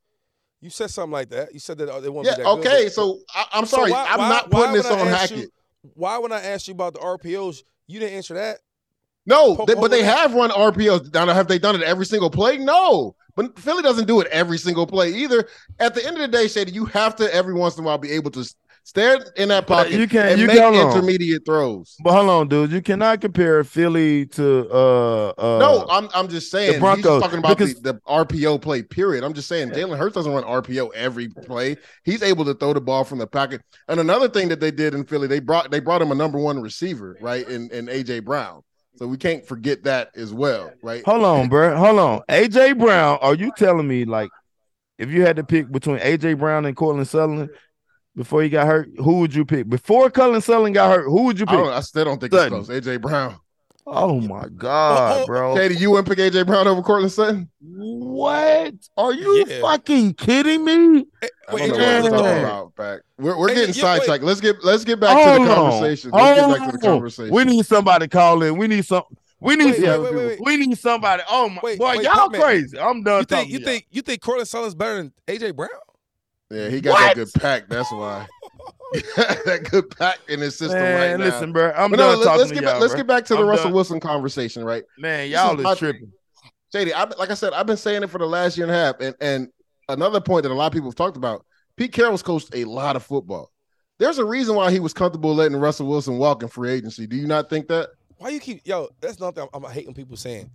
You 0.62 0.70
said 0.70 0.90
something 0.90 1.12
like 1.12 1.30
that. 1.30 1.54
You 1.54 1.60
said 1.60 1.78
that 1.78 1.90
uh, 1.90 2.00
they 2.00 2.10
won't 2.10 2.26
Yeah, 2.26 2.34
be 2.38 2.44
that 2.44 2.56
good, 2.56 2.60
okay. 2.68 2.84
but- 2.86 2.94
So 2.94 3.20
I, 3.34 3.46
I'm 3.54 3.66
So 3.66 3.78
sorry, 3.78 3.92
why- 3.92 4.08
I'm 4.10 4.20
why- 4.20 4.30
not 4.30 4.52
putting 4.52 4.74
this 4.74 4.86
on 4.88 5.08
Hackett. 5.08 5.38
you- 5.38 5.52
why 5.94 6.18
when 6.18 6.32
I 6.32 6.42
asked 6.42 6.68
you 6.68 6.74
about 6.74 6.94
the 6.94 7.00
RPOs, 7.00 7.64
you 7.88 8.00
didn't 8.00 8.16
answer 8.16 8.34
that? 8.36 8.60
No, 9.28 9.64
they, 9.68 9.76
but 9.76 9.92
they 9.92 10.04
have 10.04 10.34
run 10.34 10.50
RPOs. 10.50 11.14
Now, 11.14 11.32
have 11.32 11.48
they 11.48 11.60
done 11.60 11.76
it 11.76 11.84
every 11.84 12.06
single 12.08 12.32
play? 12.32 12.58
No. 12.58 13.16
But 13.36 13.58
Philly 13.60 13.82
doesn't 13.84 14.08
do 14.08 14.20
it 14.22 14.28
every 14.32 14.58
single 14.58 14.86
play 14.88 15.14
either. 15.14 15.48
At 15.80 15.96
the 15.96 16.06
end 16.06 16.16
of 16.18 16.22
the 16.22 16.28
day, 16.28 16.48
Shady, 16.48 16.72
you 16.72 16.86
have 16.86 17.16
to 17.18 17.34
every 17.34 17.54
once 17.54 17.78
in 17.78 17.84
a 17.84 17.88
while 17.88 17.98
be 17.98 18.12
able 18.12 18.32
to 18.32 18.46
stand 18.84 19.24
in 19.38 19.50
that 19.50 19.68
pocket 19.68 19.92
you 19.92 20.08
can't- 20.08 20.32
and 20.32 20.42
you 20.42 20.48
make 20.48 20.58
can't- 20.58 20.76
on. 20.76 20.92
intermediate 20.92 21.46
throws. 21.46 21.96
But 22.04 22.14
hold 22.14 22.30
on, 22.30 22.48
dude. 22.48 22.72
You 22.72 22.82
cannot 22.82 23.22
compare 23.22 23.64
Philly 23.64 24.26
to 24.28 24.68
uh 24.72 25.28
uh 25.38 25.60
no, 25.60 25.86
I'm 25.88 26.10
I'm 26.16 26.28
just 26.28 26.50
saying 26.50 26.72
he's 26.74 26.80
Broncos, 26.80 27.22
talking 27.22 27.38
about 27.40 27.58
because- 27.60 27.76
the, 27.76 27.94
the 27.94 28.00
RPO 28.08 28.60
play. 28.60 28.82
Period. 28.82 29.24
I'm 29.24 29.34
just 29.34 29.48
saying 29.48 29.70
Jalen 29.70 29.98
Hurts 30.00 30.16
doesn't 30.16 30.32
run 30.34 30.44
RPO 30.44 30.90
every 30.96 31.28
play. 31.28 31.78
He's 32.04 32.24
able 32.24 32.44
to 32.46 32.56
throw 32.56 32.74
the 32.74 32.82
ball 32.82 33.04
from 33.04 33.20
the 33.20 33.28
pocket. 33.28 33.62
And 33.88 34.00
another 34.00 34.28
thing 34.28 34.50
that 34.50 34.60
they 34.60 34.72
did 34.72 34.96
in 34.96 35.04
Philly, 35.06 35.28
they 35.28 35.40
brought 35.40 35.70
they 35.70 35.80
brought 35.80 36.02
him 36.02 36.12
a 36.12 36.16
number 36.16 36.40
one 36.40 36.60
receiver, 36.60 37.18
right? 37.22 37.48
In 37.48 37.70
in 37.70 37.86
AJ 37.86 38.26
Brown. 38.26 38.64
So 38.96 39.08
we 39.08 39.18
can't 39.18 39.46
forget 39.46 39.84
that 39.84 40.12
as 40.16 40.34
well, 40.34 40.72
right? 40.84 41.04
Hold 41.06 41.24
on, 41.24 41.50
bro. 41.50 41.76
Hold 41.76 42.00
on. 42.00 42.22
AJ 42.30 42.78
Brown, 42.78 43.18
are 43.22 43.34
you 43.34 43.52
telling 43.58 43.88
me 43.88 44.06
like 44.06 44.30
if 44.98 45.10
you 45.10 45.24
had 45.24 45.38
to 45.38 45.44
pick 45.44 45.72
between 45.72 45.98
AJ 45.98 46.38
Brown 46.38 46.66
and 46.66 46.76
Courtland 46.76 47.08
Sutherland 47.08 47.50
before 48.16 48.44
he 48.44 48.50
got 48.50 48.68
hurt, 48.68 48.90
who 48.98 49.20
would 49.20 49.34
you 49.34 49.46
pick? 49.46 49.68
Before 49.68 50.10
Cullen 50.10 50.42
Sutherland 50.42 50.76
got 50.76 50.96
hurt, 50.96 51.06
who 51.06 51.24
would 51.24 51.40
you 51.40 51.46
I, 51.48 51.52
don't, 51.54 51.64
pick? 51.66 51.74
I 51.74 51.80
still 51.80 52.06
don't 52.06 52.20
think 52.20 52.34
it's 52.34 52.48
close. 52.48 52.70
AJ 52.70 53.02
Brown. 53.02 53.40
Oh 53.88 54.22
my 54.22 54.48
god, 54.56 55.26
bro. 55.26 55.56
Katie, 55.56 55.76
you 55.76 55.90
wouldn't 55.92 56.08
pick 56.08 56.20
AJ 56.20 56.46
Brown 56.46 56.68
over 56.68 56.82
Courtland 56.82 57.12
Sutton? 57.12 57.50
What? 57.60 58.74
Are 58.98 59.14
you 59.14 59.46
Yeah. 59.48 59.62
fucking 59.62 60.14
kidding 60.14 60.64
me? 60.64 61.06
I 61.22 61.54
Wait, 61.54 61.68
don't 61.68 61.70
know 61.70 61.74
what 61.74 61.78
Brown 61.78 61.94
you're 61.94 62.02
looked 62.04 62.16
talking 62.24 62.40
about, 62.44 62.76
back. 62.76 63.00
We're, 63.18 63.38
we're 63.38 63.50
Hey, 63.50 63.56
getting 63.56 63.76
yeah, 63.76 63.82
sidetracked. 63.82 64.24
Let's 64.24 64.40
get 64.42 64.64
let's 64.64 64.84
get 64.84 65.00
back 65.00 65.18
Hold 65.18 65.40
to 65.40 65.44
the 65.46 65.52
on. 65.52 65.56
conversation. 65.72 66.12
Let's 66.12 66.40
get 66.40 66.60
back 66.60 66.72
to 66.72 66.78
the 66.78 66.84
conversation. 66.88 67.34
We 67.34 67.44
need 67.44 67.66
somebody 67.66 68.06
to 68.06 68.10
call 68.10 68.44
in. 68.44 68.58
We 68.58 68.68
need 68.68 68.86
some. 68.86 69.04
We 69.40 69.56
need 69.56 69.66
Wait, 69.72 69.82
wait, 69.82 70.00
wait, 70.02 70.14
wait, 70.14 70.26
wait. 70.28 70.40
We 70.44 70.58
need 70.58 70.78
somebody. 70.78 71.24
Oh 71.28 71.50
my 71.50 71.60
Wait, 71.64 71.80
boy, 71.80 71.96
wait, 71.98 72.04
y'all 72.04 72.30
Pat, 72.30 72.32
man. 72.34 72.42
crazy. 72.42 72.80
I'm 72.80 73.02
done 73.04 73.22
You 73.22 73.26
talking. 73.26 73.46
think 73.46 73.52
you 73.52 73.60
to 73.60 73.66
think 73.66 73.86
you 73.90 74.02
think 74.04 74.22
Courtland 74.22 74.48
Sutherland's 74.48 74.76
better 74.76 74.98
than 74.98 75.14
AJ 75.28 75.56
Brown? 75.56 75.70
yeah, 76.52 76.70
he 76.70 76.80
got 76.80 76.92
What? 76.92 77.00
that 77.00 77.16
good 77.16 77.42
pack. 77.42 77.68
That's 77.68 77.92
why. 77.92 78.28
that 79.46 79.68
good 79.72 79.90
pack 79.98 80.20
in 80.28 80.40
his 80.40 80.58
system 80.58 80.80
Man, 80.80 81.12
right 81.12 81.20
now. 81.20 81.26
listen, 81.34 81.52
bro. 81.54 81.72
I'm 81.76 81.92
But 81.92 81.98
no, 81.98 82.10
done 82.12 82.20
let, 82.20 82.26
talking 82.26 82.42
us 82.42 82.48
to 82.50 82.54
get 82.56 82.64
y'all, 82.64 82.72
back, 82.74 82.82
let's 82.82 82.96
get 82.96 83.08
back 83.08 83.26
to 83.26 83.36
the 83.36 83.42
I'm 83.42 83.48
Russell 83.48 83.66
done. 83.66 83.74
Wilson 83.74 84.00
conversation, 84.00 84.64
right? 84.66 84.84
Man, 84.98 85.30
y'all 85.30 85.60
is 85.60 85.66
is, 85.66 85.78
tripping. 85.78 86.12
Shady, 86.74 86.94
I, 86.94 87.04
like 87.18 87.30
I 87.32 87.34
said, 87.34 87.54
I've 87.54 87.66
been 87.66 87.78
saying 87.78 88.04
it 88.04 88.10
for 88.10 88.18
the 88.18 88.26
last 88.26 88.58
year 88.58 88.66
and 88.66 88.76
a 88.76 88.78
half. 88.78 88.96
And 89.00 89.16
and 89.22 89.48
another 89.90 90.22
point 90.22 90.44
that 90.44 90.52
a 90.52 90.56
lot 90.56 90.68
of 90.68 90.74
people 90.74 90.90
have 90.90 90.96
talked 90.96 91.18
about, 91.18 91.46
Pete 91.78 91.92
Carroll's 91.94 92.24
coached 92.24 92.50
a 92.54 92.64
lot 92.66 92.96
of 92.96 93.04
football. 93.04 93.52
There's 93.98 94.18
a 94.18 94.26
reason 94.26 94.56
why 94.56 94.72
he 94.72 94.80
was 94.80 94.94
comfortable 94.94 95.36
letting 95.36 95.58
Russell 95.58 95.88
Wilson 95.88 96.18
walk 96.18 96.42
in 96.44 96.50
free 96.50 96.72
agency. 96.72 97.08
Do 97.08 97.16
you 97.16 97.28
not 97.28 97.50
think 97.50 97.68
that? 97.68 97.90
Why 98.18 98.30
you 98.30 98.40
keep 98.40 98.62
yo? 98.66 98.88
That's 99.00 99.20
nothing. 99.20 99.48
I'm, 99.54 99.64
I'm 99.66 99.72
hating 99.72 99.94
people 99.94 100.18
saying. 100.18 100.50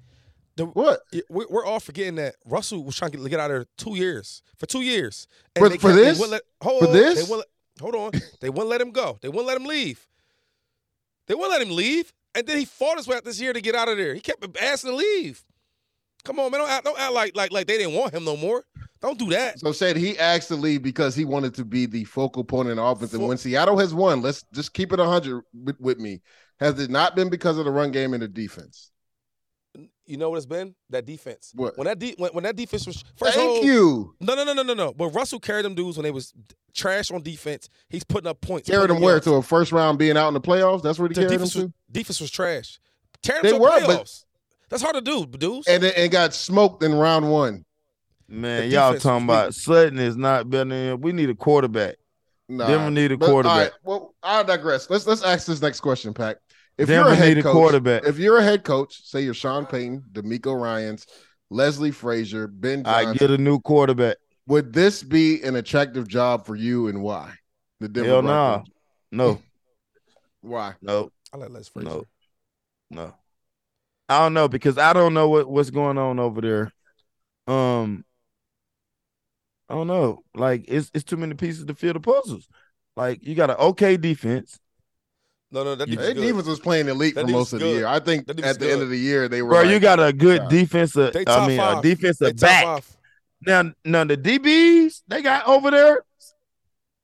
The, 0.57 0.65
What? 0.67 1.01
we're, 1.29 1.47
we're 1.51 1.67
all 1.67 1.81
forgetting 1.81 2.15
that 2.15 2.37
Russell 2.47 2.83
was 2.83 2.97
trying 2.97 3.11
to 3.11 3.19
get, 3.19 3.29
get 3.31 3.41
out 3.41 3.51
of 3.51 3.57
there 3.59 3.67
two 3.77 3.95
years 3.95 4.41
for 4.57 4.65
two 4.65 4.81
years. 4.81 5.27
For- 5.59 5.69
they 5.69 5.77
for 5.77 5.89
kept- 5.89 5.97
they 5.97 6.03
this? 6.05 6.29
let- 6.31 6.43
hold 6.63 6.85
For 6.87 6.93
this? 6.93 7.29
They 7.29 7.35
let- 7.37 7.47
hold 7.81 7.95
on. 7.95 8.13
They 8.41 8.51
wouldn't 8.51 8.69
let 8.69 8.81
him 8.81 8.91
go. 8.91 9.19
They 9.21 9.29
wouldn't 9.29 9.47
let 9.47 9.57
him 9.57 9.67
leave. 9.67 10.07
They 11.27 11.35
wouldn't 11.35 11.53
let 11.53 11.63
him 11.63 11.75
leave. 11.75 12.13
And 12.35 12.47
then 12.47 12.59
he 12.59 12.65
fought 12.65 12.99
his 12.99 13.09
way 13.09 13.17
out 13.17 13.25
this 13.25 13.41
year 13.41 13.53
to 13.53 13.61
get 13.61 13.75
out 13.75 13.89
of 13.89 13.97
there. 13.97 14.15
He 14.15 14.21
kept 14.21 14.45
asking 14.61 14.91
to 14.91 14.97
leave. 14.97 15.43
Come 16.25 16.39
on, 16.41 16.51
man. 16.51 16.61
Don't 16.61 16.71
act, 16.71 16.85
don't 16.85 16.99
act 16.99 17.13
like, 17.13 17.37
like 17.37 17.53
like 17.53 17.67
they 17.67 17.79
didn't 17.79 17.95
want 17.95 18.13
him 18.13 18.25
no 18.25 18.37
more. 18.37 18.65
Don't 19.01 19.19
do 19.19 19.31
that. 19.31 19.61
So 19.61 19.73
said 19.73 19.97
he 19.97 20.19
asked 20.19 20.49
to 20.49 20.57
leave 20.57 20.83
because 20.83 21.15
he 21.15 21.25
wanted 21.25 21.55
to 21.55 21.65
be 21.65 21.87
the 21.87 22.05
focal 22.05 22.45
point 22.45 22.69
in 22.69 22.77
the 22.77 22.83
offense. 22.83 23.15
And 23.15 23.27
when 23.27 23.39
Seattle 23.39 23.79
has 23.79 23.95
won, 23.95 24.23
let's 24.23 24.45
just 24.53 24.73
keep 24.73 24.93
it 24.93 24.99
100 24.99 25.43
with, 25.55 25.81
with 25.81 25.99
me. 25.99 26.21
Has 26.59 26.81
it 26.81 26.91
not 26.91 27.15
been 27.15 27.29
because 27.29 27.59
of 27.59 27.65
the 27.65 27.71
run 27.71 27.91
game 27.91 28.15
and 28.15 28.23
the 28.23 28.29
defense? 28.29 28.91
You 30.07 30.17
know 30.17 30.31
what 30.31 30.37
it's 30.37 30.47
been? 30.47 30.75
That 30.91 31.05
defense. 31.07 31.53
What? 31.55 31.77
When 31.77 31.87
that 31.87 31.99
de- 31.99 32.15
when, 32.19 32.31
when 32.33 32.45
that 32.45 32.57
defense 32.57 32.87
was 32.87 33.03
first 33.17 33.35
Thank 33.35 33.59
of 33.59 33.65
you. 33.65 34.15
No, 34.21 34.35
no, 34.35 34.45
no, 34.45 34.53
no, 34.53 34.63
no, 34.63 34.75
no. 34.75 34.93
But 34.93 35.09
Russell 35.09 35.41
carried 35.41 35.65
them 35.65 35.75
dudes 35.75 35.97
when 35.97 36.05
they 36.05 36.11
was 36.13 36.33
trash 36.75 37.11
on 37.11 37.23
defense. 37.23 37.69
He's 37.89 38.05
putting 38.05 38.29
up 38.29 38.41
points. 38.41 38.69
Carried 38.69 38.91
them 38.91 39.01
where 39.01 39.19
to 39.21 39.35
a 39.35 39.43
first 39.43 39.73
round 39.73 39.99
being 39.99 40.17
out 40.17 40.29
in 40.29 40.35
the 40.35 40.41
playoffs. 40.41 40.83
That's 40.83 40.99
where 40.99 41.09
he 41.09 41.15
The 41.15 41.21
carried 41.23 41.31
them 41.31 41.39
defense 41.39 41.55
was, 41.57 41.65
to, 41.65 41.73
defense 41.91 42.21
was 42.21 42.31
trash. 42.31 42.79
Tearing 43.23 43.43
They 43.43 43.51
them 43.51 43.59
to 43.59 43.63
were, 43.63 43.87
but- 43.87 44.11
That's 44.69 44.83
hard 44.83 44.95
to 44.95 45.01
do, 45.01 45.27
dudes. 45.27 45.67
and 45.67 45.83
and 45.85 46.11
got 46.13 46.35
smoked 46.35 46.83
in 46.83 46.95
round 46.95 47.31
one. 47.31 47.65
Man, 48.29 48.63
The 48.63 48.67
y'all 48.75 48.95
talking 48.99 49.25
about 49.25 49.49
weak. 49.49 49.55
Sutton 49.55 49.99
is 49.99 50.17
not 50.17 50.51
better 50.51 50.69
than 50.69 51.01
we 51.01 51.13
need 51.13 51.31
a 51.31 51.35
quarterback. 51.35 51.97
Nah, 52.49 52.67
Denver 52.69 52.91
need 52.93 53.11
a 53.13 53.17
but, 53.17 53.27
all 53.27 53.33
quarterback. 53.33 53.57
right, 53.57 53.73
well, 53.83 54.15
I 54.23 54.43
digress. 54.45 54.89
Let's 54.89 55.07
let's 55.07 55.23
ask 55.25 55.47
this 55.47 55.61
next 55.61 55.81
question, 55.81 56.13
Pack. 56.15 56.37
If 56.79 56.89
you're 56.89 57.09
a 57.09 57.15
head 57.15 57.43
coach, 57.43 57.53
quarterback. 57.53 58.05
if 58.05 58.19
you're 58.19 58.39
a 58.39 58.43
head 58.43 58.65
coach, 58.65 59.03
say 59.07 59.23
you're 59.23 59.35
Sean 59.35 59.65
Payton, 59.65 60.05
DeMeco 60.13 60.61
Ryans, 60.61 61.07
Leslie 61.51 61.91
Frazier, 61.91 62.47
Ben 62.47 62.85
Johnson, 62.85 63.09
I 63.09 63.15
get 63.15 63.31
a 63.31 63.39
new 63.39 63.61
quarterback. 63.61 64.17
would 64.47 64.73
this 64.73 65.03
be 65.03 65.43
an 65.43 65.57
attractive 65.57 66.07
job 66.07 66.45
for 66.45 66.55
you 66.55 66.89
and 66.89 67.03
why? 67.03 67.35
The 67.81 67.89
Denver 67.89 68.11
Hell 68.11 68.23
nah. 68.23 68.53
Broncos. 68.57 68.73
No, 69.13 69.43
Why? 70.43 70.75
no, 70.83 71.11
I 71.33 71.37
like 71.39 71.51
Les 71.51 71.69
Frazier. 71.69 71.89
no, 71.89 72.05
no. 72.91 73.15
I 74.09 74.21
don't 74.21 74.35
know 74.35 74.49
because 74.49 74.79
I 74.79 74.93
don't 74.93 75.15
know 75.15 75.29
what, 75.29 75.51
what's 75.51 75.71
going 75.71 75.99
on 75.99 76.21
over 76.21 76.41
there. 76.41 76.73
Um, 77.53 78.05
I 79.69 79.75
don't 79.75 79.89
know. 79.89 80.21
Like 80.35 80.65
it's 80.69 80.91
it's 80.95 81.05
too 81.05 81.17
many 81.17 81.35
pieces 81.35 81.65
to 81.65 81.75
fill 81.75 81.95
the 81.95 82.01
puzzles. 82.01 82.49
Like 82.97 83.25
you 83.25 83.35
got 83.35 83.51
an 83.51 83.57
okay 83.57 83.97
defense, 83.97 84.61
No, 85.53 85.63
no, 85.65 85.75
that 85.77 85.89
You- 85.89 85.97
defense 85.97 86.15
Their 86.15 86.25
defense 86.27 86.47
was 86.47 86.61
playing 86.61 86.89
elite 86.89 87.15
That 87.15 87.27
for 87.27 87.31
most 87.31 87.53
of 87.53 87.61
the 87.61 87.69
year. 87.69 87.87
I 87.87 88.01
think 88.01 88.29
at 88.29 88.37
defense 88.37 88.57
the 88.59 88.73
end 88.73 88.83
of 88.83 88.89
the 88.91 88.97
year 88.99 89.29
they 89.29 89.43
were. 89.43 89.51
bro. 89.51 89.63
like, 89.63 89.71
you 89.71 89.79
got 89.79 90.01
a 90.01 90.13
good 90.13 90.43
Yeah. 90.43 90.49
defensive. 90.49 91.13
They 91.13 91.25
I 91.27 91.47
mean, 91.47 91.59
five. 91.59 91.79
a 91.79 91.83
defensive 91.83 92.37
top 92.37 92.41
back. 92.41 92.65
five. 92.65 92.97
Now, 93.47 93.73
now 93.85 94.05
the 94.05 94.17
DBs 94.17 95.03
they 95.07 95.23
got 95.23 95.47
over 95.47 95.71
there. 95.71 96.03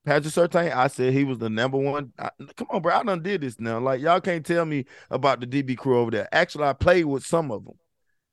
Patrick 0.04 0.34
Surtain, 0.34 0.74
I 0.74 0.88
said 0.88 1.12
he 1.12 1.22
was 1.22 1.38
the 1.38 1.48
number 1.48 1.78
one. 1.78 2.12
I, 2.18 2.30
come 2.56 2.66
on, 2.70 2.82
bro. 2.82 2.92
I 2.92 3.04
done 3.04 3.22
did 3.22 3.42
this 3.42 3.60
now. 3.60 3.78
Like 3.78 4.00
y'all 4.00 4.20
can't 4.20 4.44
tell 4.44 4.64
me 4.64 4.84
about 5.10 5.38
the 5.40 5.46
DB 5.46 5.76
crew 5.76 5.98
over 6.00 6.10
there. 6.10 6.28
Actually, 6.32 6.64
I 6.64 6.72
played 6.72 7.04
with 7.04 7.24
some 7.24 7.52
of 7.52 7.64
them. 7.64 7.74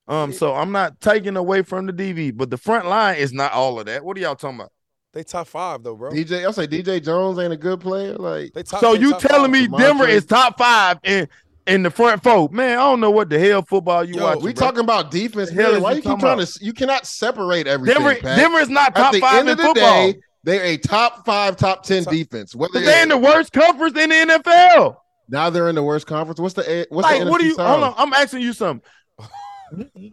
Um, 0.08 0.32
so 0.32 0.52
I'm 0.56 0.72
not 0.72 1.00
taking 1.00 1.36
away 1.36 1.62
from 1.62 1.86
the 1.86 1.92
DB, 1.92 2.36
but 2.36 2.50
the 2.50 2.56
front 2.56 2.86
line 2.88 3.18
is 3.18 3.32
not 3.32 3.52
all 3.52 3.78
of 3.78 3.86
that. 3.86 4.04
What 4.04 4.16
are 4.16 4.20
y'all 4.20 4.34
talking 4.34 4.58
about? 4.58 4.72
They 5.12 5.24
top 5.24 5.48
five 5.48 5.82
though, 5.82 5.96
bro. 5.96 6.10
DJ. 6.12 6.44
I'll 6.44 6.52
say 6.52 6.66
DJ 6.68 7.02
Jones 7.04 7.38
ain't 7.38 7.52
a 7.52 7.56
good 7.56 7.80
player. 7.80 8.14
Like 8.14 8.52
They 8.52 8.62
top, 8.62 8.80
so 8.80 8.94
they 8.94 9.00
you 9.00 9.10
top 9.12 9.20
telling 9.20 9.52
five. 9.52 9.70
me 9.70 9.78
Denver 9.78 10.06
is 10.06 10.24
top 10.24 10.56
five 10.56 10.98
in 11.02 11.28
in 11.66 11.82
the 11.82 11.90
front 11.90 12.22
four? 12.22 12.48
Man, 12.52 12.72
I 12.78 12.82
don't 12.82 13.00
know 13.00 13.10
what 13.10 13.28
the 13.28 13.38
hell 13.38 13.62
football 13.62 14.04
you 14.04 14.14
Yo, 14.16 14.24
watching. 14.24 14.44
we 14.44 14.52
bro. 14.52 14.66
talking 14.66 14.80
about 14.80 15.10
defense. 15.10 15.50
Hell 15.50 15.72
man. 15.72 15.82
Why 15.82 15.90
you 15.90 15.96
you 15.96 16.02
keep 16.02 16.18
trying 16.20 16.34
about? 16.38 16.46
to? 16.46 16.64
You 16.64 16.72
cannot 16.72 17.06
separate 17.06 17.66
everything. 17.66 18.02
Denver. 18.02 18.20
Pat. 18.20 18.38
Denver 18.38 18.58
is 18.60 18.68
not 18.68 18.88
At 18.90 18.94
top 18.96 19.12
the 19.12 19.20
five 19.20 19.38
end 19.40 19.48
in 19.48 19.52
of 19.52 19.56
the 19.58 19.62
football. 19.64 20.12
day, 20.12 20.20
they're 20.44 20.64
a 20.64 20.76
top 20.76 21.26
five, 21.26 21.56
top 21.56 21.82
ten 21.82 22.04
Top- 22.04 22.12
defense. 22.14 22.54
Whether 22.54 22.74
But 22.74 22.84
they 22.84 23.02
in 23.02 23.08
the 23.08 23.18
worst 23.18 23.52
conference 23.52 23.98
in 23.98 24.10
the 24.10 24.14
NFL. 24.14 24.96
now 25.28 25.50
they're 25.50 25.68
in 25.68 25.74
the 25.74 25.82
worst 25.82 26.06
conference. 26.06 26.38
What's 26.38 26.54
the 26.54 26.70
A- 26.70 26.86
what's 26.88 27.04
like, 27.08 27.24
the 27.24 27.30
what 27.30 27.40
do 27.40 27.46
you? 27.48 27.54
South? 27.54 27.68
Hold 27.68 27.82
on, 27.82 27.94
I'm 27.98 28.12
asking 28.12 28.42
you 28.42 28.52
something. 28.52 28.88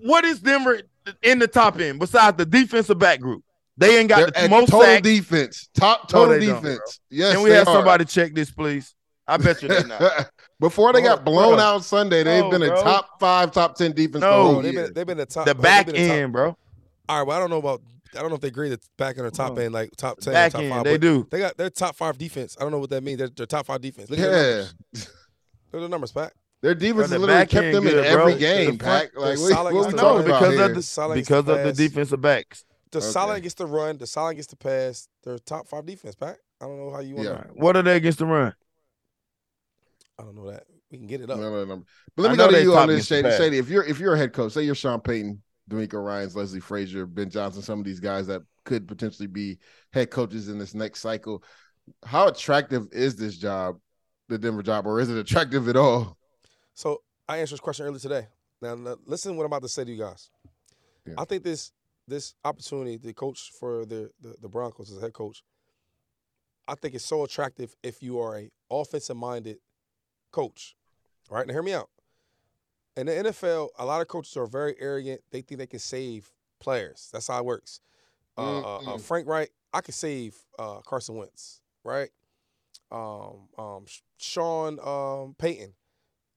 what 0.06 0.25
is 0.25 0.39
Denver 0.39 0.82
in 1.22 1.38
the 1.39 1.48
top 1.48 1.80
end 1.80 2.00
besides 2.00 2.38
the 2.38 2.46
defensive 2.48 2.98
back 2.98 3.20
group? 3.20 3.44
They 3.77 4.00
ain't 4.00 4.10
got 4.10 4.34
They're 4.34 4.43
the 4.43 4.50
most 4.50 4.69
total 4.69 4.86
sacks. 4.86 5.01
defense, 5.03 5.69
top 5.75 6.12
No, 6.12 6.19
total 6.25 6.39
don't, 6.39 6.62
defense. 6.63 7.00
yes, 7.10 7.34
Can 7.36 7.43
we 7.43 7.50
they 7.51 7.55
have 7.57 7.67
are. 7.67 7.75
somebody 7.75 8.05
check 8.05 8.34
this, 8.34 8.50
please? 8.51 8.96
I 9.27 9.38
bet 9.38 9.62
you 9.62 9.67
they 9.69 9.84
not. 9.84 10.31
Before 10.60 10.91
they 10.93 11.01
got 11.01 11.24
blown 11.24 11.55
bro. 11.57 11.63
out 11.63 11.84
Sunday, 11.84 12.24
they've 12.24 12.43
No, 12.43 12.50
been 12.50 12.63
a 12.63 12.67
bro. 12.69 12.81
top 12.81 13.19
five, 13.19 13.51
top 13.51 13.75
ten 13.75 13.91
defense. 13.91 14.22
No. 14.22 14.29
the 14.29 14.34
whole 14.43 14.53
Bro, 14.53 14.62
they've 14.63 14.74
year. 14.74 14.84
been 14.86 14.93
they've 14.93 15.05
been 15.05 15.17
the 15.17 15.25
top. 15.27 15.46
the 15.46 15.53
bro, 15.53 15.62
back 15.62 15.86
been 15.86 15.96
the 15.96 16.07
top- 16.07 16.15
end, 16.17 16.34
bro. 16.34 16.57
All 17.10 17.17
right, 17.19 17.27
well, 17.27 17.38
I 17.38 17.39
don't 17.39 17.50
know 17.50 17.57
about. 17.60 17.81
I 18.15 18.22
don't 18.22 18.29
know 18.29 18.36
if 18.36 18.41
they 18.41 18.48
agree 18.48 18.69
that 18.69 18.79
back 18.98 19.17
end 19.17 19.27
or 19.27 19.29
top 19.29 19.60
end, 19.60 19.74
like 19.74 19.91
top 19.98 20.19
ten, 20.19 20.34
Back 20.34 20.53
top 20.53 20.62
end, 20.62 20.72
five. 20.74 20.84
they 20.86 20.98
do. 20.98 21.27
They 21.29 21.39
got 21.39 21.57
their 21.57 21.69
top 21.69 21.96
five 21.96 22.17
defense. 22.17 22.55
I 22.60 22.63
don't 22.63 22.72
know 22.72 22.79
what 22.79 22.89
that 22.89 23.03
means. 23.03 23.19
They're, 23.19 23.27
they're 23.27 23.46
top 23.46 23.65
five 23.67 23.81
defense. 23.81 24.10
Look 24.10 24.17
at 24.19 24.24
yeah. 24.31 24.31
numbers. 24.31 24.74
Look 24.93 25.03
at 25.74 25.81
the 25.81 25.89
numbers, 25.89 26.12
Pat. 26.13 26.34
Their 26.62 26.74
defense 26.74 27.10
Bro, 27.10 27.19
the 27.19 27.19
literally 27.19 27.46
kept 27.46 27.65
end 27.65 27.75
them 27.75 27.86
in 27.88 27.93
good, 27.93 28.05
every 28.05 28.36
game, 28.36 28.72
The 28.72 28.84
Pack. 28.84 29.10
Like, 29.15 29.38
what, 29.38 29.50
solid 29.51 29.74
what 29.75 29.79
is 29.81 29.86
we 29.88 29.91
the 29.91 29.98
talking 29.98 30.15
running 30.15 30.27
about 30.29 30.39
because 30.50 30.69
of 30.69 30.75
the 30.75 30.81
Solid 30.84 31.15
because 31.15 31.48
of 31.50 31.63
the 31.63 31.74
defensive 31.74 32.22
backs. 32.22 32.65
The 32.98 33.04
Okay. 33.06 33.12
solid 33.12 33.44
gets 33.44 33.54
the 33.56 33.68
run. 33.68 33.98
The 33.98 34.08
solid 34.08 34.36
gets 34.36 34.48
the 34.48 34.56
pass. 34.56 35.08
They're 35.24 35.38
top 35.38 35.68
five 35.68 35.86
defense, 35.86 36.16
Pat. 36.16 36.39
I 36.60 36.66
don't 36.66 36.77
know 36.77 36.92
how 36.92 37.00
you 37.00 37.16
want. 37.16 37.27
Yeah. 37.27 37.42
to 37.44 37.50
What 37.54 37.77
are 37.77 37.84
they 37.84 37.96
against 37.96 38.18
the 38.18 38.25
run? 38.25 38.56
I 40.18 40.24
don't 40.24 40.36
know 40.36 40.50
that. 40.50 40.63
We 40.89 40.98
can 40.98 41.06
get 41.06 41.22
it 41.22 41.30
up. 41.30 41.38
No, 41.38 41.51
no, 41.51 41.66
no. 41.66 41.84
But 42.16 42.24
let 42.24 42.32
me 42.32 42.38
go 42.38 42.50
to 42.50 42.62
you 42.62 42.75
on 42.75 42.88
this, 42.88 43.10
against 43.10 43.10
the 43.10 43.32
Shady. 43.32 43.38
Shady, 43.38 43.58
if 43.60 43.70
you're 43.70 43.84
if 43.84 44.00
you're 44.00 44.16
a 44.16 44.18
head 44.18 44.34
coach, 44.34 44.54
say 44.54 44.63
you're 44.63 44.74
Sean 44.74 45.00
Payton, 45.00 45.42
DeMeco 45.70 46.04
Ryans, 46.04 46.36
Leslie 46.36 46.60
Frazier, 46.60 47.06
Ben 47.06 47.30
Johnson, 47.30 47.62
some 47.62 47.77
of 47.77 47.86
these 47.86 48.00
guys 48.00 48.25
that 48.27 48.42
could 48.63 48.88
potentially 48.88 49.27
be 49.27 49.60
head 49.94 50.10
coaches 50.10 50.50
in 50.50 50.58
this 50.58 50.74
next 50.74 51.01
cycle. 51.01 51.44
How 52.04 52.27
attractive 52.27 52.88
is 52.92 53.16
this 53.16 53.38
job, 53.38 53.80
the 54.27 54.39
Denver 54.39 54.63
job, 54.63 54.88
or 54.88 55.00
is 55.00 55.10
it 55.10 55.18
attractive 55.18 55.68
at 55.70 55.75
all? 55.75 56.18
So 56.74 57.04
I 57.30 57.38
answered 57.38 57.56
this 57.56 57.60
question 57.60 57.86
earlier 57.86 58.00
today. 58.00 58.27
Now, 58.62 58.74
now 58.74 58.98
listen 59.06 59.36
what 59.36 59.44
I'm 59.44 59.51
about 59.51 59.62
to 59.62 59.70
say 59.70 59.84
to 59.84 59.92
you 59.92 60.00
guys. 60.00 60.32
Yeah. 61.06 61.13
I 61.18 61.25
think 61.25 61.44
this 61.44 61.72
this 62.08 62.36
opportunity 62.44 62.98
to 62.98 63.14
coach 63.14 63.52
for 63.60 63.86
the, 63.86 64.10
the 64.22 64.36
the 64.42 64.48
Broncos 64.48 64.92
as 64.92 64.98
a 64.98 65.02
head 65.02 65.14
coach, 65.14 65.44
I 66.68 66.76
think 66.76 66.96
it's 66.96 67.06
so 67.06 67.24
attractive 67.24 67.76
if 67.84 68.02
you 68.02 68.20
are 68.20 68.38
a 68.38 68.50
offensive 68.70 69.18
minded 69.18 69.58
coach. 70.32 70.76
All 71.30 71.38
right, 71.38 71.48
now 71.48 71.54
hear 71.54 71.64
me 71.64 71.74
out. 71.74 71.90
In 72.96 73.06
the 73.06 73.12
NFL, 73.12 73.70
a 73.78 73.86
lot 73.86 74.02
of 74.02 74.08
coaches 74.08 74.36
are 74.38 74.48
very 74.48 74.76
arrogant. 74.80 75.22
They 75.32 75.42
think 75.42 75.60
they 75.60 75.68
can 75.68 75.80
save 75.80 76.32
players. 76.60 77.10
That's 77.14 77.28
how 77.28 77.40
it 77.40 77.46
works. 77.46 77.80
Uh, 78.38 78.62
uh, 78.62 78.78
uh, 78.78 78.98
Frank 78.98 79.28
Reich, 79.28 79.52
I 79.74 79.82
could 79.82 79.94
save 79.94 80.36
uh, 80.58 80.80
Carson 80.82 81.16
Wentz, 81.16 81.62
right? 81.84 82.10
Um, 82.92 83.50
um, 83.58 83.86
Sean 84.18 84.80
um, 84.80 85.36
Payton, 85.38 85.74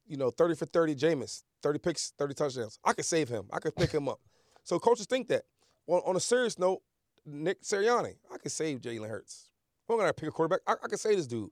you 0.07 0.17
know, 0.17 0.31
30 0.31 0.55
for 0.55 0.67
30 0.67 0.95
Jameis, 0.97 1.45
30 1.62 1.79
picks, 1.79 2.12
30 2.19 2.35
touchdowns. 2.35 2.79
I 2.85 2.93
could 2.93 3.05
save 3.05 3.29
him. 3.29 3.47
I 3.53 3.59
could 3.59 3.75
pick 3.77 3.91
him 3.91 4.09
up. 4.09 4.21
So 4.62 4.79
coaches 4.79 5.07
think 5.07 5.27
that. 5.29 5.45
On, 5.87 6.01
on 6.07 6.17
a 6.17 6.21
serious 6.21 6.59
note, 6.59 6.81
Nick 7.27 7.63
Sirianni, 7.63 8.15
I 8.33 8.39
could 8.39 8.53
save 8.53 8.81
Jalen 8.81 9.09
Hurts. 9.09 9.51
We're 9.89 9.97
gonna 9.99 10.13
pick 10.13 10.29
a 10.29 10.33
quarterback. 10.33 10.61
I, 10.67 10.73
I 10.85 10.89
could 10.89 11.01
save 11.01 11.17
this 11.17 11.27
dude. 11.27 11.51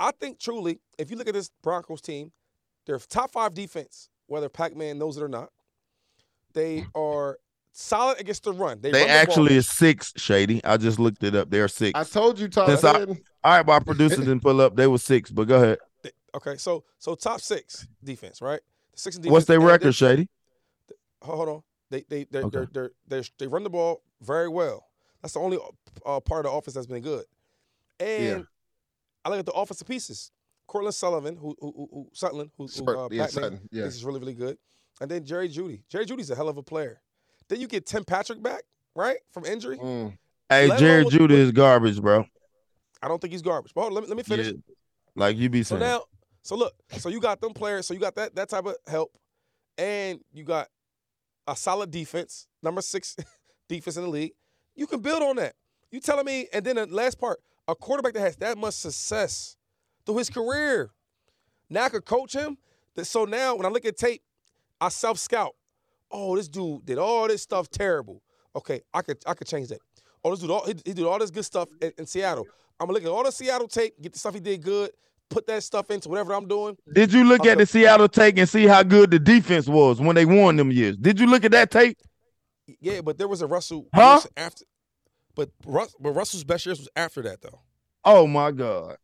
I 0.00 0.10
think 0.10 0.38
truly, 0.38 0.80
if 0.98 1.10
you 1.10 1.16
look 1.16 1.28
at 1.28 1.34
this 1.34 1.50
Broncos 1.62 2.00
team, 2.00 2.32
they're 2.86 2.98
top 2.98 3.32
five 3.32 3.54
defense, 3.54 4.10
whether 4.26 4.48
Pac-Man 4.48 4.98
knows 4.98 5.16
it 5.16 5.22
or 5.22 5.28
not. 5.28 5.50
They 6.52 6.84
are 6.94 7.38
solid 7.72 8.18
against 8.20 8.44
the 8.44 8.52
run. 8.52 8.80
They, 8.80 8.90
They 8.90 9.00
run 9.00 9.08
the 9.08 9.12
ball. 9.14 9.22
actually 9.22 9.56
is 9.56 9.68
six, 9.68 10.12
Shady. 10.16 10.62
I 10.64 10.76
just 10.76 10.98
looked 10.98 11.22
it 11.22 11.34
up. 11.34 11.50
They're 11.50 11.68
six. 11.68 11.98
I 11.98 12.04
told 12.04 12.38
you, 12.38 12.48
Tom. 12.48 12.68
Since 12.68 12.84
I- 12.84 13.02
All 13.04 13.16
right, 13.44 13.66
my 13.66 13.78
producer 13.78 14.16
didn't 14.16 14.40
pull 14.40 14.60
up. 14.60 14.74
They 14.76 14.86
were 14.86 14.98
six, 14.98 15.30
but 15.30 15.46
go 15.46 15.56
ahead. 15.62 15.78
Okay, 16.34 16.56
so 16.56 16.84
so 16.98 17.14
top 17.14 17.40
six 17.40 17.86
defense, 18.04 18.42
right? 18.42 18.60
The 18.92 18.98
six 18.98 19.16
in 19.16 19.22
defense. 19.22 19.32
What's 19.32 19.46
their 19.46 19.58
and 19.58 19.66
record, 19.66 19.84
they're- 19.84 19.92
Shady? 19.92 20.28
Hold 21.22 21.48
on. 21.48 21.62
They 21.90 22.04
they 22.08 22.24
they 22.30 22.40
Okay. 22.40 22.50
they're, 22.50 22.68
they're, 22.72 22.90
they're, 23.06 23.22
they 23.38 23.46
run 23.46 23.62
the 23.62 23.70
ball 23.70 24.02
very 24.20 24.48
well. 24.48 24.86
That's 25.22 25.34
the 25.34 25.40
only 25.40 25.58
uh, 26.04 26.20
part 26.20 26.44
of 26.46 26.52
the 26.52 26.56
offense 26.56 26.74
that's 26.74 26.86
been 26.86 27.02
good. 27.02 27.24
And 28.00 28.46
I 29.24 29.30
look 29.30 29.38
at 29.38 29.46
the 29.46 29.52
offensive 29.52 29.86
pieces. 29.86 30.30
Courtland 30.66 30.94
Sullivan, 30.94 31.36
who 31.36 31.54
who, 31.60 31.72
who, 31.76 31.88
who 31.92 32.08
Sutton, 32.12 32.50
who, 32.58 32.66
who 32.66 32.98
uh, 32.98 33.08
yeah, 33.10 33.22
Pat 33.22 33.30
Sutton, 33.30 33.60
yeah. 33.70 33.82
thinks 33.82 33.96
is 33.96 34.04
really 34.04 34.20
really 34.20 34.34
good. 34.34 34.58
And 35.00 35.10
then 35.10 35.24
Jerry 35.24 35.48
Jeudy. 35.48 35.82
Jerry 35.88 36.06
Jeudy's 36.06 36.30
a 36.30 36.34
hell 36.34 36.48
of 36.48 36.56
a 36.56 36.62
player. 36.62 37.00
Then 37.48 37.60
you 37.60 37.68
get 37.68 37.86
Tim 37.86 38.02
Patrick 38.04 38.42
back, 38.42 38.62
right, 38.94 39.18
from 39.30 39.44
injury. 39.44 39.78
Mm. 39.78 40.16
Hey, 40.48 40.68
Let 40.68 40.78
Jerry 40.80 41.04
Jeudy 41.04 41.32
is 41.32 41.52
garbage, 41.52 42.00
bro. 42.00 42.26
I 43.02 43.08
don't 43.08 43.20
think 43.20 43.32
he's 43.32 43.42
garbage. 43.42 43.72
But 43.74 43.82
hold 43.82 43.92
on, 43.92 43.94
let 43.94 44.02
me 44.04 44.08
let 44.08 44.16
me 44.16 44.22
finish. 44.22 44.46
Yeah. 44.48 44.74
Like 45.14 45.36
you 45.36 45.48
be 45.48 45.62
So 45.62 45.76
saying. 45.76 45.80
now, 45.80 46.04
so 46.42 46.56
look, 46.56 46.74
so 46.98 47.08
you 47.08 47.20
got 47.20 47.40
them 47.40 47.52
players, 47.52 47.86
so 47.86 47.94
you 47.94 48.00
got 48.00 48.14
that 48.16 48.34
that 48.34 48.48
type 48.48 48.66
of 48.66 48.76
help, 48.86 49.16
and 49.78 50.20
you 50.32 50.44
got 50.44 50.68
a 51.46 51.56
solid 51.56 51.90
defense, 51.90 52.46
number 52.62 52.80
six 52.80 53.16
defense 53.68 53.96
in 53.96 54.04
the 54.04 54.08
league. 54.08 54.32
You 54.74 54.86
can 54.86 55.00
build 55.00 55.22
on 55.22 55.36
that. 55.36 55.54
You 55.90 56.00
telling 56.00 56.26
me, 56.26 56.48
and 56.52 56.64
then 56.64 56.76
the 56.76 56.86
last 56.86 57.18
part, 57.18 57.40
a 57.68 57.74
quarterback 57.74 58.14
that 58.14 58.20
has 58.20 58.36
that 58.36 58.58
much 58.58 58.74
success 58.74 59.56
through 60.04 60.18
his 60.18 60.30
career, 60.30 60.90
now 61.70 61.84
I 61.84 61.88
could 61.88 62.04
coach 62.04 62.34
him. 62.34 62.58
So 63.02 63.24
now 63.24 63.56
when 63.56 63.66
I 63.66 63.68
look 63.68 63.84
at 63.84 63.96
tape, 63.96 64.22
I 64.80 64.88
self 64.88 65.18
scout. 65.18 65.54
Oh, 66.10 66.36
this 66.36 66.48
dude 66.48 66.86
did 66.86 66.98
all 66.98 67.26
this 67.28 67.42
stuff 67.42 67.68
terrible. 67.70 68.22
Okay, 68.54 68.82
I 68.94 69.02
could 69.02 69.18
I 69.26 69.34
could 69.34 69.46
change 69.46 69.68
that. 69.68 69.80
Oh, 70.24 70.30
this 70.30 70.40
dude 70.40 70.50
all 70.50 70.64
he, 70.64 70.74
he 70.84 70.92
did 70.92 71.04
all 71.04 71.18
this 71.18 71.30
good 71.30 71.44
stuff 71.44 71.68
in, 71.80 71.92
in 71.98 72.06
Seattle. 72.06 72.46
I'm 72.78 72.86
gonna 72.86 72.94
look 72.94 73.04
at 73.04 73.10
all 73.10 73.24
the 73.24 73.32
Seattle 73.32 73.68
tape, 73.68 73.94
get 74.00 74.12
the 74.12 74.18
stuff 74.18 74.34
he 74.34 74.40
did 74.40 74.62
good, 74.62 74.90
put 75.28 75.46
that 75.46 75.62
stuff 75.62 75.90
into 75.90 76.08
whatever 76.08 76.32
I'm 76.34 76.46
doing. 76.48 76.76
Did 76.92 77.12
you 77.12 77.24
look 77.24 77.40
Okay. 77.40 77.50
at 77.50 77.58
the 77.58 77.66
Seattle 77.66 78.08
take 78.08 78.38
and 78.38 78.48
see 78.48 78.66
how 78.66 78.82
good 78.82 79.10
the 79.10 79.18
defense 79.18 79.66
was 79.66 80.00
when 80.00 80.14
they 80.14 80.24
won 80.24 80.56
them 80.56 80.70
years? 80.70 80.96
Did 80.96 81.18
you 81.20 81.26
look 81.26 81.44
at 81.44 81.52
that 81.52 81.70
tape? 81.70 81.98
Yeah, 82.80 83.00
but 83.00 83.18
there 83.18 83.28
was 83.28 83.42
a 83.42 83.46
Russell 83.46 83.88
Huh? 83.94 84.20
After. 84.36 84.64
But 85.34 85.50
Rus, 85.66 85.94
but 86.00 86.12
Russell's 86.12 86.44
best 86.44 86.66
years 86.66 86.78
was 86.78 86.88
after 86.96 87.22
that 87.22 87.42
though. 87.42 87.60
Oh 88.04 88.26
my 88.26 88.50
God. 88.50 88.96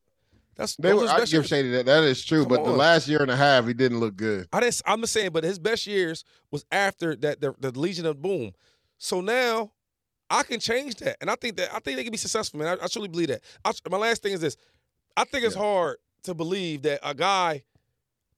That's 0.57 0.77
They 0.77 0.92
were, 0.92 1.09
I 1.09 1.18
best 1.18 1.33
give 1.33 1.42
years. 1.42 1.49
Shady 1.49 1.70
that. 1.73 1.87
That 1.87 2.05
is 2.05 2.25
true. 2.25 2.44
Come 2.44 2.51
but 2.51 2.64
the 2.64 2.73
last 2.73 3.09
year 3.09 3.23
and 3.23 3.31
a 3.31 3.37
half, 3.37 3.66
he 3.66 3.75
didn't 3.75 4.01
look 4.01 4.16
good. 4.16 4.49
I 4.53 4.61
didn't. 4.61 4.83
I'm 4.87 5.01
just 5.01 5.12
saying, 5.12 5.31
but 5.33 5.44
his 5.44 5.59
best 5.59 5.87
years 5.87 6.25
was 6.51 6.64
after 6.70 7.16
that. 7.16 7.40
The, 7.40 7.55
the 7.59 7.79
Legion 7.79 8.07
of 8.07 8.20
Boom. 8.20 8.53
So 8.99 9.20
now, 9.20 9.73
I 10.31 10.42
can 10.42 10.61
change 10.61 10.96
that, 10.96 11.16
and 11.20 11.31
I 11.31 11.35
think 11.37 11.57
that 11.57 11.75
I 11.75 11.79
think 11.81 11.96
they 11.96 12.05
can 12.05 12.12
be 12.12 12.18
successful, 12.18 12.61
man. 12.61 12.79
I, 12.81 12.85
I 12.85 12.87
truly 12.87 13.09
believe 13.09 13.29
that. 13.29 13.42
I, 13.64 13.73
my 13.90 13.96
last 13.96 14.23
thing 14.23 14.33
is 14.33 14.40
this: 14.40 14.57
I 15.16 15.25
think 15.25 15.44
it's 15.44 15.55
hard 15.55 15.96
to 16.24 16.35
believe 16.35 16.82
that 16.82 17.00
a 17.02 17.14
guy 17.14 17.62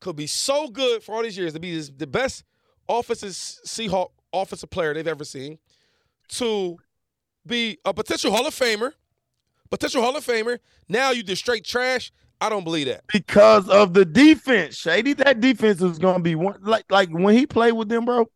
could 0.00 0.16
be 0.16 0.26
so 0.26 0.68
good 0.68 1.02
for 1.02 1.14
all 1.14 1.22
these 1.22 1.36
years 1.36 1.52
to 1.54 1.60
be 1.60 1.80
the 1.80 2.06
best 2.06 2.44
offensive 2.88 3.30
Seahawk 3.30 4.10
offensive 4.32 4.70
player 4.70 4.92
they've 4.92 5.06
ever 5.06 5.24
seen, 5.24 5.58
to 6.28 6.76
be 7.46 7.78
a 7.84 7.94
potential 7.94 8.32
Hall 8.32 8.46
of 8.46 8.54
Famer, 8.54 8.92
potential 9.70 10.02
Hall 10.02 10.16
of 10.16 10.26
Famer. 10.26 10.58
Now 10.88 11.10
you 11.10 11.22
just 11.22 11.42
straight 11.42 11.64
trash. 11.64 12.12
I 12.40 12.48
don't 12.48 12.64
believe 12.64 12.86
that. 12.88 13.04
Because 13.12 13.68
of 13.68 13.94
the 13.94 14.04
defense, 14.04 14.76
Shady. 14.76 15.14
That 15.14 15.40
defense 15.40 15.80
is 15.80 15.98
gonna 15.98 16.20
be 16.20 16.34
one 16.34 16.58
like 16.62 16.84
like 16.90 17.08
when 17.10 17.34
he 17.36 17.46
played 17.46 17.72
with 17.72 17.88
them, 17.88 18.04
bro. 18.04 18.28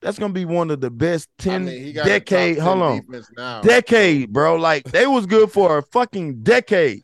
That's 0.00 0.18
gonna 0.18 0.32
be 0.32 0.44
one 0.44 0.70
of 0.70 0.80
the 0.80 0.90
best 0.90 1.28
I 1.40 1.42
ten 1.42 1.64
mean, 1.64 1.82
he 1.82 1.92
got 1.92 2.06
a 2.06 2.10
top 2.10 2.18
decade. 2.20 2.56
10 2.56 2.64
Hold 2.64 2.82
on, 2.82 3.24
now. 3.36 3.62
decade, 3.62 4.32
bro. 4.32 4.56
Like 4.56 4.84
they 4.84 5.06
was 5.06 5.26
good 5.26 5.50
for 5.50 5.78
a 5.78 5.82
fucking 5.82 6.42
decade. 6.42 7.02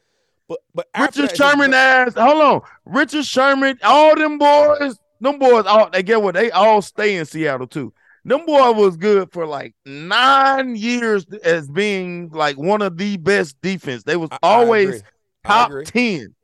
But 0.48 0.59
but 0.74 0.87
Richard 0.98 1.30
that, 1.30 1.37
Sherman 1.37 1.72
ass. 1.74 2.14
Hold 2.14 2.42
on, 2.42 2.61
Richard 2.85 3.24
Sherman. 3.24 3.78
All 3.83 4.14
them 4.14 4.38
boys, 4.38 4.98
them 5.20 5.38
boys. 5.38 5.64
All 5.66 5.88
they 5.90 6.02
get 6.02 6.20
what 6.22 6.35
they 6.35 6.50
all 6.50 6.83
stay 6.83 7.16
in 7.16 7.24
Seattle 7.24 7.66
too. 7.66 7.92
Them 8.26 8.44
boy 8.46 8.72
was 8.72 8.96
good 8.96 9.33
for 9.33 9.46
like 9.46 9.74
nine 9.85 10.76
years 10.76 11.26
as 11.44 11.68
being 11.68 12.30
like 12.30 12.57
one 12.57 12.83
of 12.83 12.96
the 12.96 13.16
best 13.18 13.61
defense. 13.62 14.02
They 14.02 14.16
was 14.16 14.30
I- 14.33 14.38
always. 14.42 15.02
I 15.46 15.48
top 15.48 15.72
10. 15.85 16.35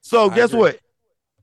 So 0.00 0.28
I 0.30 0.34
guess 0.34 0.50
agree. 0.50 0.58
what? 0.60 0.78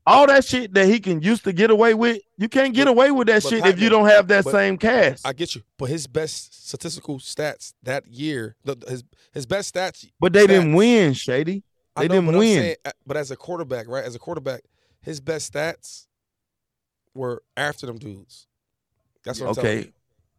All 0.06 0.26
that 0.26 0.44
shit 0.44 0.74
that 0.74 0.86
he 0.86 1.00
can 1.00 1.22
used 1.22 1.44
to 1.44 1.52
get 1.54 1.70
away 1.70 1.94
with, 1.94 2.20
you 2.36 2.46
can't 2.48 2.74
get 2.74 2.84
But- 2.86 2.90
away 2.90 3.10
with 3.10 3.28
that 3.28 3.42
shit 3.42 3.64
if 3.64 3.80
you 3.80 3.88
don't 3.88 4.06
have 4.08 4.28
that 4.28 4.44
but 4.44 4.50
same 4.50 4.76
cast. 4.76 5.26
I 5.26 5.32
get 5.32 5.54
you, 5.54 5.62
but 5.78 5.86
his 5.88 6.06
best 6.06 6.68
statistical 6.68 7.18
stats 7.18 7.72
that 7.84 8.06
year, 8.06 8.56
the, 8.64 8.76
his 8.88 9.02
his 9.32 9.46
best 9.46 9.74
stats. 9.74 10.06
but 10.20 10.32
they 10.34 10.46
didn't 10.46 10.74
win, 10.74 11.14
Shady. 11.14 11.62
I 11.96 12.02
They 12.02 12.08
know, 12.08 12.20
didn't 12.20 12.38
win. 12.38 12.58
saying- 12.62 12.76
uh, 12.84 12.90
but 13.06 13.16
as 13.16 13.30
a 13.30 13.36
quarterback, 13.36 13.88
right? 13.88 14.04
As 14.04 14.14
a 14.14 14.18
quarterback, 14.18 14.62
his 15.00 15.20
best 15.20 15.52
stats 15.52 16.06
were 17.14 17.42
after 17.56 17.86
them 17.86 17.98
dudes. 17.98 18.46
That's 19.24 19.40
what 19.40 19.58
I'm 19.58 19.64
Okay. 19.64 19.92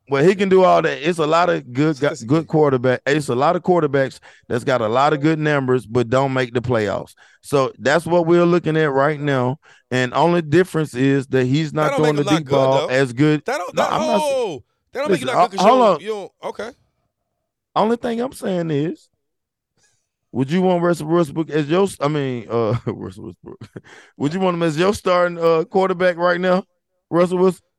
Well, 0.09 0.23
he 0.25 0.35
can 0.35 0.49
do 0.49 0.63
all 0.63 0.81
that. 0.81 0.97
It's 1.07 1.19
a 1.19 1.27
lot 1.27 1.49
of 1.49 1.71
good 1.71 1.97
good 2.25 2.47
quarterback. 2.47 3.01
It's 3.05 3.29
a 3.29 3.35
lot 3.35 3.55
of 3.55 3.61
quarterbacks 3.63 4.19
that's 4.47 4.63
got 4.63 4.81
a 4.81 4.87
lot 4.89 5.13
of 5.13 5.21
good 5.21 5.39
numbers, 5.39 5.85
but 5.85 6.09
don't 6.09 6.33
make 6.33 6.53
the 6.53 6.61
playoffs. 6.61 7.13
So 7.41 7.71
that's 7.77 8.05
what 8.05 8.25
we're 8.25 8.43
looking 8.45 8.75
at 8.75 8.91
right 8.91 9.19
now. 9.19 9.59
And 9.89 10.13
only 10.13 10.41
difference 10.41 10.95
is 10.95 11.27
that 11.27 11.45
he's 11.45 11.71
not 11.73 11.91
don't 11.91 11.99
throwing 11.99 12.15
the 12.15 12.23
make 12.23 12.29
him 12.29 12.33
not 12.33 12.39
deep 12.39 12.49
ball 12.49 12.87
though. 12.87 12.93
as 12.93 13.13
good. 13.13 13.45
That 13.45 13.57
don't. 13.59 13.73
No, 13.75 13.83
That, 13.83 13.93
I'm 13.93 14.07
not- 14.07 14.21
oh, 14.21 14.63
that 14.91 14.99
don't 14.99 15.11
make 15.11 15.21
you 15.21 15.25
Listen, 15.27 15.39
not 15.39 15.51
good. 15.51 15.59
hold 15.61 15.81
on. 15.81 15.87
don't- 15.87 16.01
You. 16.01 16.29
Okay. 16.43 16.71
Only 17.75 17.95
thing 17.95 18.19
I'm 18.19 18.33
saying 18.33 18.71
is, 18.71 19.07
would 20.31 20.51
you 20.51 20.61
want 20.61 20.83
Russell 20.83 21.07
Westbrook 21.07 21.49
as 21.49 21.67
your? 21.69 21.87
I 21.99 22.07
mean, 22.07 22.47
uh, 22.49 22.77
Russell 22.85 23.25
Westbrook. 23.25 23.59
would 24.17 24.33
you 24.33 24.39
want 24.39 24.55
him 24.55 24.63
as 24.63 24.77
your 24.77 24.93
starting 24.93 25.37
uh 25.37 25.63
quarterback 25.65 26.17
right 26.17 26.39
now, 26.39 26.63
Russell 27.09 27.37
Westbrook? 27.39 27.69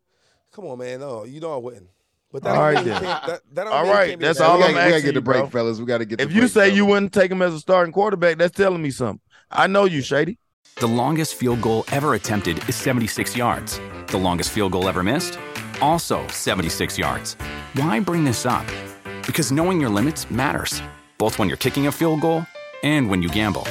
Come 0.53 0.67
on, 0.67 0.79
man. 0.79 1.01
No, 1.01 1.25
you 1.25 1.41
know 1.41 1.55
I 1.55 1.57
wouldn't. 1.57 1.89
But 2.31 2.43
that 2.45 2.51
All 2.51 2.57
don't 2.57 2.65
right, 2.65 2.75
mean 2.77 2.85
he 2.85 2.91
then. 2.91 3.03
That, 3.03 3.41
that 3.53 3.65
don't 3.65 3.73
All 3.73 3.83
mean 3.83 3.93
he 3.93 3.99
right, 3.99 4.09
can't 4.09 4.21
be 4.21 4.27
that's 4.27 4.39
the 4.39 4.45
all 4.45 4.59
we. 4.59 4.65
I'm 4.65 4.73
gotta, 4.73 4.85
we 4.87 4.91
gotta 4.91 5.03
get 5.03 5.09
the 5.09 5.15
you, 5.15 5.21
bro. 5.21 5.41
break, 5.41 5.53
fellas. 5.53 5.79
We 5.79 5.85
gotta 5.87 6.05
get 6.05 6.19
the 6.19 6.25
If 6.25 6.33
you 6.33 6.41
break, 6.43 6.53
say 6.53 6.75
you 6.75 6.87
wouldn't 6.87 7.13
take 7.13 7.31
him 7.31 7.43
as 7.43 7.53
a 7.55 7.61
starting 7.61 7.93
quarterback, 7.93 8.39
that's 8.39 8.57
telling 8.57 8.81
me 8.83 8.91
something. 8.91 9.21
I 9.51 9.67
know 9.67 9.85
you, 9.85 10.01
Shady. 10.01 10.39
The 10.77 10.87
longest 10.87 11.35
field 11.35 11.61
goal 11.61 11.85
ever 11.93 12.15
attempted 12.15 12.67
is 12.69 12.75
76 12.77 13.37
yards. 13.37 13.79
The 14.07 14.17
longest 14.17 14.51
field 14.51 14.73
goal 14.73 14.89
ever 14.89 15.03
missed? 15.03 15.39
Also 15.83 16.27
76 16.29 16.97
yards. 16.99 17.35
Why 17.75 18.01
bring 18.01 18.25
this 18.25 18.47
up? 18.47 18.67
Because 19.27 19.53
knowing 19.53 19.79
your 19.81 19.91
limits 19.91 20.31
matters, 20.31 20.81
both 21.23 21.39
when 21.39 21.47
you're 21.47 21.65
kicking 21.67 21.87
a 21.87 21.93
field 21.93 22.21
goal 22.21 22.45
and 22.83 23.09
when 23.09 23.23
you 23.23 23.29
gamble. 23.29 23.63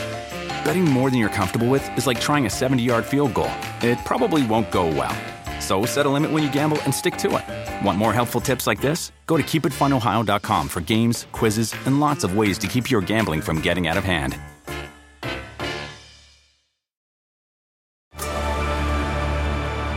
Betting 0.63 0.85
more 0.85 1.09
than 1.09 1.19
you're 1.19 1.37
comfortable 1.41 1.67
with 1.67 1.83
is 1.97 2.07
like 2.07 2.17
trying 2.21 2.45
a 2.45 2.49
70 2.49 2.81
yard 2.81 3.03
field 3.05 3.33
goal. 3.33 3.51
It 3.81 3.97
probably 4.05 4.47
won't 4.47 4.71
go 4.71 4.87
well. 4.87 5.13
So 5.59 5.85
set 5.85 6.05
a 6.05 6.09
limit 6.09 6.31
when 6.31 6.43
you 6.43 6.49
gamble 6.49 6.79
and 6.83 6.95
stick 6.95 7.17
to 7.17 7.27
it. 7.39 7.85
Want 7.85 7.97
more 7.97 8.13
helpful 8.13 8.39
tips 8.39 8.67
like 8.67 8.79
this? 8.79 9.11
Go 9.27 9.35
to 9.35 9.43
keepitfunohio.com 9.43 10.69
for 10.69 10.79
games, 10.79 11.27
quizzes, 11.33 11.75
and 11.85 11.99
lots 11.99 12.23
of 12.23 12.37
ways 12.37 12.57
to 12.59 12.67
keep 12.67 12.89
your 12.89 13.01
gambling 13.01 13.41
from 13.41 13.59
getting 13.59 13.85
out 13.85 13.97
of 13.97 14.05
hand. 14.05 14.39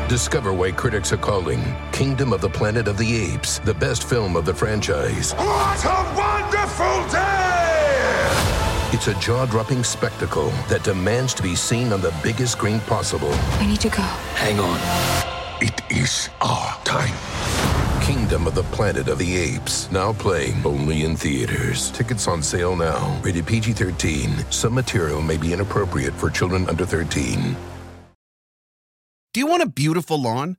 Discover 0.09 0.53
why 0.53 0.71
critics 0.71 1.13
are 1.13 1.17
calling 1.17 1.61
Kingdom 1.91 2.33
of 2.33 2.41
the 2.41 2.49
Planet 2.49 2.89
of 2.89 2.99
the 2.99 3.17
Apes 3.17 3.59
the 3.61 3.75
best 3.75 4.09
film 4.09 4.37
of 4.37 4.45
the 4.45 4.55
franchise. 4.55 5.33
What 5.33 5.85
a 5.85 6.15
wonderful 6.17 7.09
day! 7.11 7.24
It's 8.93 9.09
a 9.09 9.15
jaw 9.15 9.47
dropping 9.47 9.83
spectacle 9.83 10.51
that 10.69 10.85
demands 10.85 11.35
to 11.35 11.43
be 11.43 11.57
seen 11.57 11.93
on 11.93 12.01
the 12.01 12.15
biggest 12.23 12.53
screen 12.53 12.81
possible. 12.81 13.33
I 13.33 13.67
need 13.67 13.81
to 13.81 13.89
go. 13.89 14.03
Hang 14.37 14.61
on. 14.61 14.79
It 15.61 15.81
is 15.91 16.29
our 16.41 16.77
time. 16.85 17.15
Kingdom 18.03 18.47
of 18.47 18.55
the 18.55 18.63
Planet 18.65 19.09
of 19.09 19.19
the 19.19 19.37
Apes, 19.37 19.91
now 19.91 20.13
playing 20.13 20.65
only 20.65 21.05
in 21.05 21.17
theaters. 21.17 21.91
Tickets 21.91 22.29
on 22.29 22.43
sale 22.43 22.77
now. 22.77 23.21
Rated 23.23 23.47
PG 23.47 23.73
13. 23.73 24.45
Some 24.51 24.75
material 24.75 25.23
may 25.23 25.39
be 25.39 25.53
inappropriate 25.53 26.13
for 26.15 26.31
children 26.31 26.69
under 26.69 26.85
13. 26.85 27.57
Do 29.33 29.41
you 29.41 29.47
want 29.47 29.63
a 29.63 29.69
beautiful 29.69 30.21
lawn? 30.21 30.59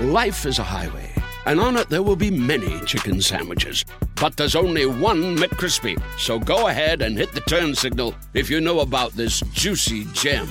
Life 0.00 0.44
is 0.44 0.58
a 0.58 0.64
highway, 0.64 1.08
and 1.46 1.60
on 1.60 1.76
it 1.76 1.88
there 1.88 2.02
will 2.02 2.16
be 2.16 2.28
many 2.28 2.80
chicken 2.80 3.20
sandwiches. 3.20 3.84
But 4.20 4.36
there's 4.36 4.56
only 4.56 4.86
one 4.86 5.36
McCrispy. 5.36 6.02
So 6.18 6.40
go 6.40 6.66
ahead 6.66 7.00
and 7.00 7.16
hit 7.16 7.32
the 7.32 7.40
turn 7.42 7.76
signal 7.76 8.12
if 8.34 8.50
you 8.50 8.60
know 8.60 8.80
about 8.80 9.12
this 9.12 9.38
juicy 9.52 10.06
gem 10.06 10.48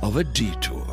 of 0.00 0.16
a 0.16 0.22
detour. 0.22 0.86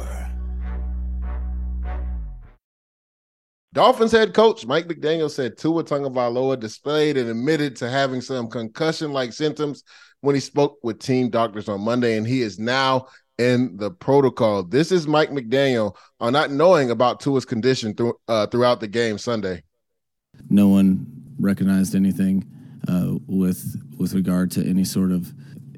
Dolphins 3.71 4.11
head 4.11 4.33
coach 4.33 4.65
Mike 4.65 4.87
McDaniel 4.87 5.29
said 5.29 5.57
Tua 5.57 5.83
Tagovailoa 5.83 6.59
displayed 6.59 7.17
and 7.17 7.29
admitted 7.29 7.75
to 7.77 7.89
having 7.89 8.19
some 8.19 8.49
concussion-like 8.49 9.31
symptoms 9.31 9.83
when 10.21 10.33
he 10.33 10.41
spoke 10.41 10.79
with 10.81 10.99
team 10.99 11.29
doctors 11.29 11.69
on 11.69 11.81
Monday, 11.81 12.17
and 12.17 12.25
he 12.25 12.41
is 12.41 12.57
now 12.57 13.05
in 13.41 13.75
the 13.77 13.89
protocol. 13.89 14.63
This 14.63 14.91
is 14.91 15.07
Mike 15.07 15.31
McDaniel 15.31 15.95
on 16.19 16.33
not 16.33 16.51
knowing 16.51 16.91
about 16.91 17.19
Tua's 17.19 17.43
condition 17.43 17.95
through, 17.95 18.13
uh, 18.27 18.45
throughout 18.47 18.79
the 18.79 18.87
game 18.87 19.17
Sunday. 19.17 19.63
No 20.49 20.67
one 20.67 21.07
recognized 21.39 21.95
anything 21.95 22.45
uh, 22.87 23.15
with 23.27 23.75
with 23.97 24.13
regard 24.13 24.51
to 24.51 24.67
any 24.67 24.83
sort 24.83 25.11
of 25.11 25.33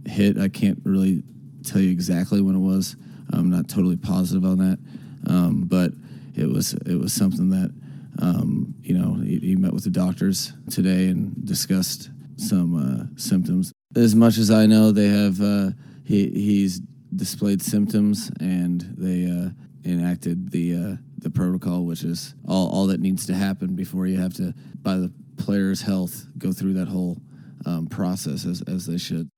hit. 0.05 0.37
I 0.37 0.49
can't 0.49 0.79
really 0.83 1.23
tell 1.63 1.81
you 1.81 1.91
exactly 1.91 2.41
when 2.41 2.55
it 2.55 2.59
was. 2.59 2.97
I'm 3.31 3.49
not 3.49 3.69
totally 3.69 3.97
positive 3.97 4.43
on 4.43 4.57
that, 4.57 4.79
um, 5.27 5.63
but 5.65 5.93
it 6.35 6.49
was 6.49 6.73
it 6.85 6.99
was 6.99 7.13
something 7.13 7.49
that 7.49 7.73
um, 8.21 8.75
you 8.81 8.97
know 8.97 9.15
he, 9.15 9.39
he, 9.39 9.55
met 9.55 9.73
with 9.73 9.85
the 9.85 9.89
doctors 9.89 10.53
today 10.69 11.07
and 11.07 11.33
discussed 11.45 12.09
some 12.35 12.75
uh, 12.75 13.05
symptoms. 13.17 13.71
As 13.95 14.15
much 14.15 14.37
as 14.37 14.51
I 14.51 14.65
know, 14.65 14.91
they 14.91 15.07
have 15.07 15.41
uh, 15.41 15.71
he 16.03 16.29
he's 16.29 16.81
displayed 17.15 17.61
symptoms 17.61 18.31
and 18.39 18.81
they 18.97 19.25
uh, 19.25 19.49
enacted 19.85 20.51
the 20.51 20.75
uh, 20.75 20.95
the 21.17 21.29
protocol, 21.29 21.85
which 21.85 22.03
is 22.03 22.35
all, 22.47 22.69
all 22.69 22.87
that 22.87 22.99
needs 22.99 23.25
to 23.25 23.33
happen 23.33 23.75
before 23.75 24.05
you 24.05 24.19
have 24.19 24.33
to, 24.33 24.53
by 24.81 24.97
the 24.97 25.11
player's 25.37 25.81
health, 25.81 26.27
go 26.37 26.51
through 26.51 26.73
that 26.73 26.87
whole 26.87 27.17
um, 27.65 27.87
process 27.87 28.45
as, 28.45 28.61
as 28.67 28.85
they 28.85 28.97
should. 28.97 29.29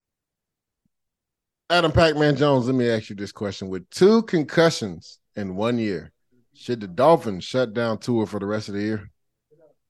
Adam 1.69 1.91
Pac-Man 1.91 2.35
Jones, 2.35 2.65
let 2.65 2.75
me 2.75 2.89
ask 2.89 3.09
you 3.09 3.15
this 3.15 3.31
question: 3.31 3.69
With 3.69 3.89
two 3.89 4.23
concussions 4.23 5.19
in 5.35 5.55
one 5.55 5.77
year, 5.77 6.11
should 6.53 6.81
the 6.81 6.87
Dolphins 6.87 7.43
shut 7.43 7.73
down 7.73 7.97
Tua 7.97 8.25
for 8.25 8.39
the 8.39 8.45
rest 8.45 8.67
of 8.67 8.75
the 8.75 8.81
year? 8.81 9.09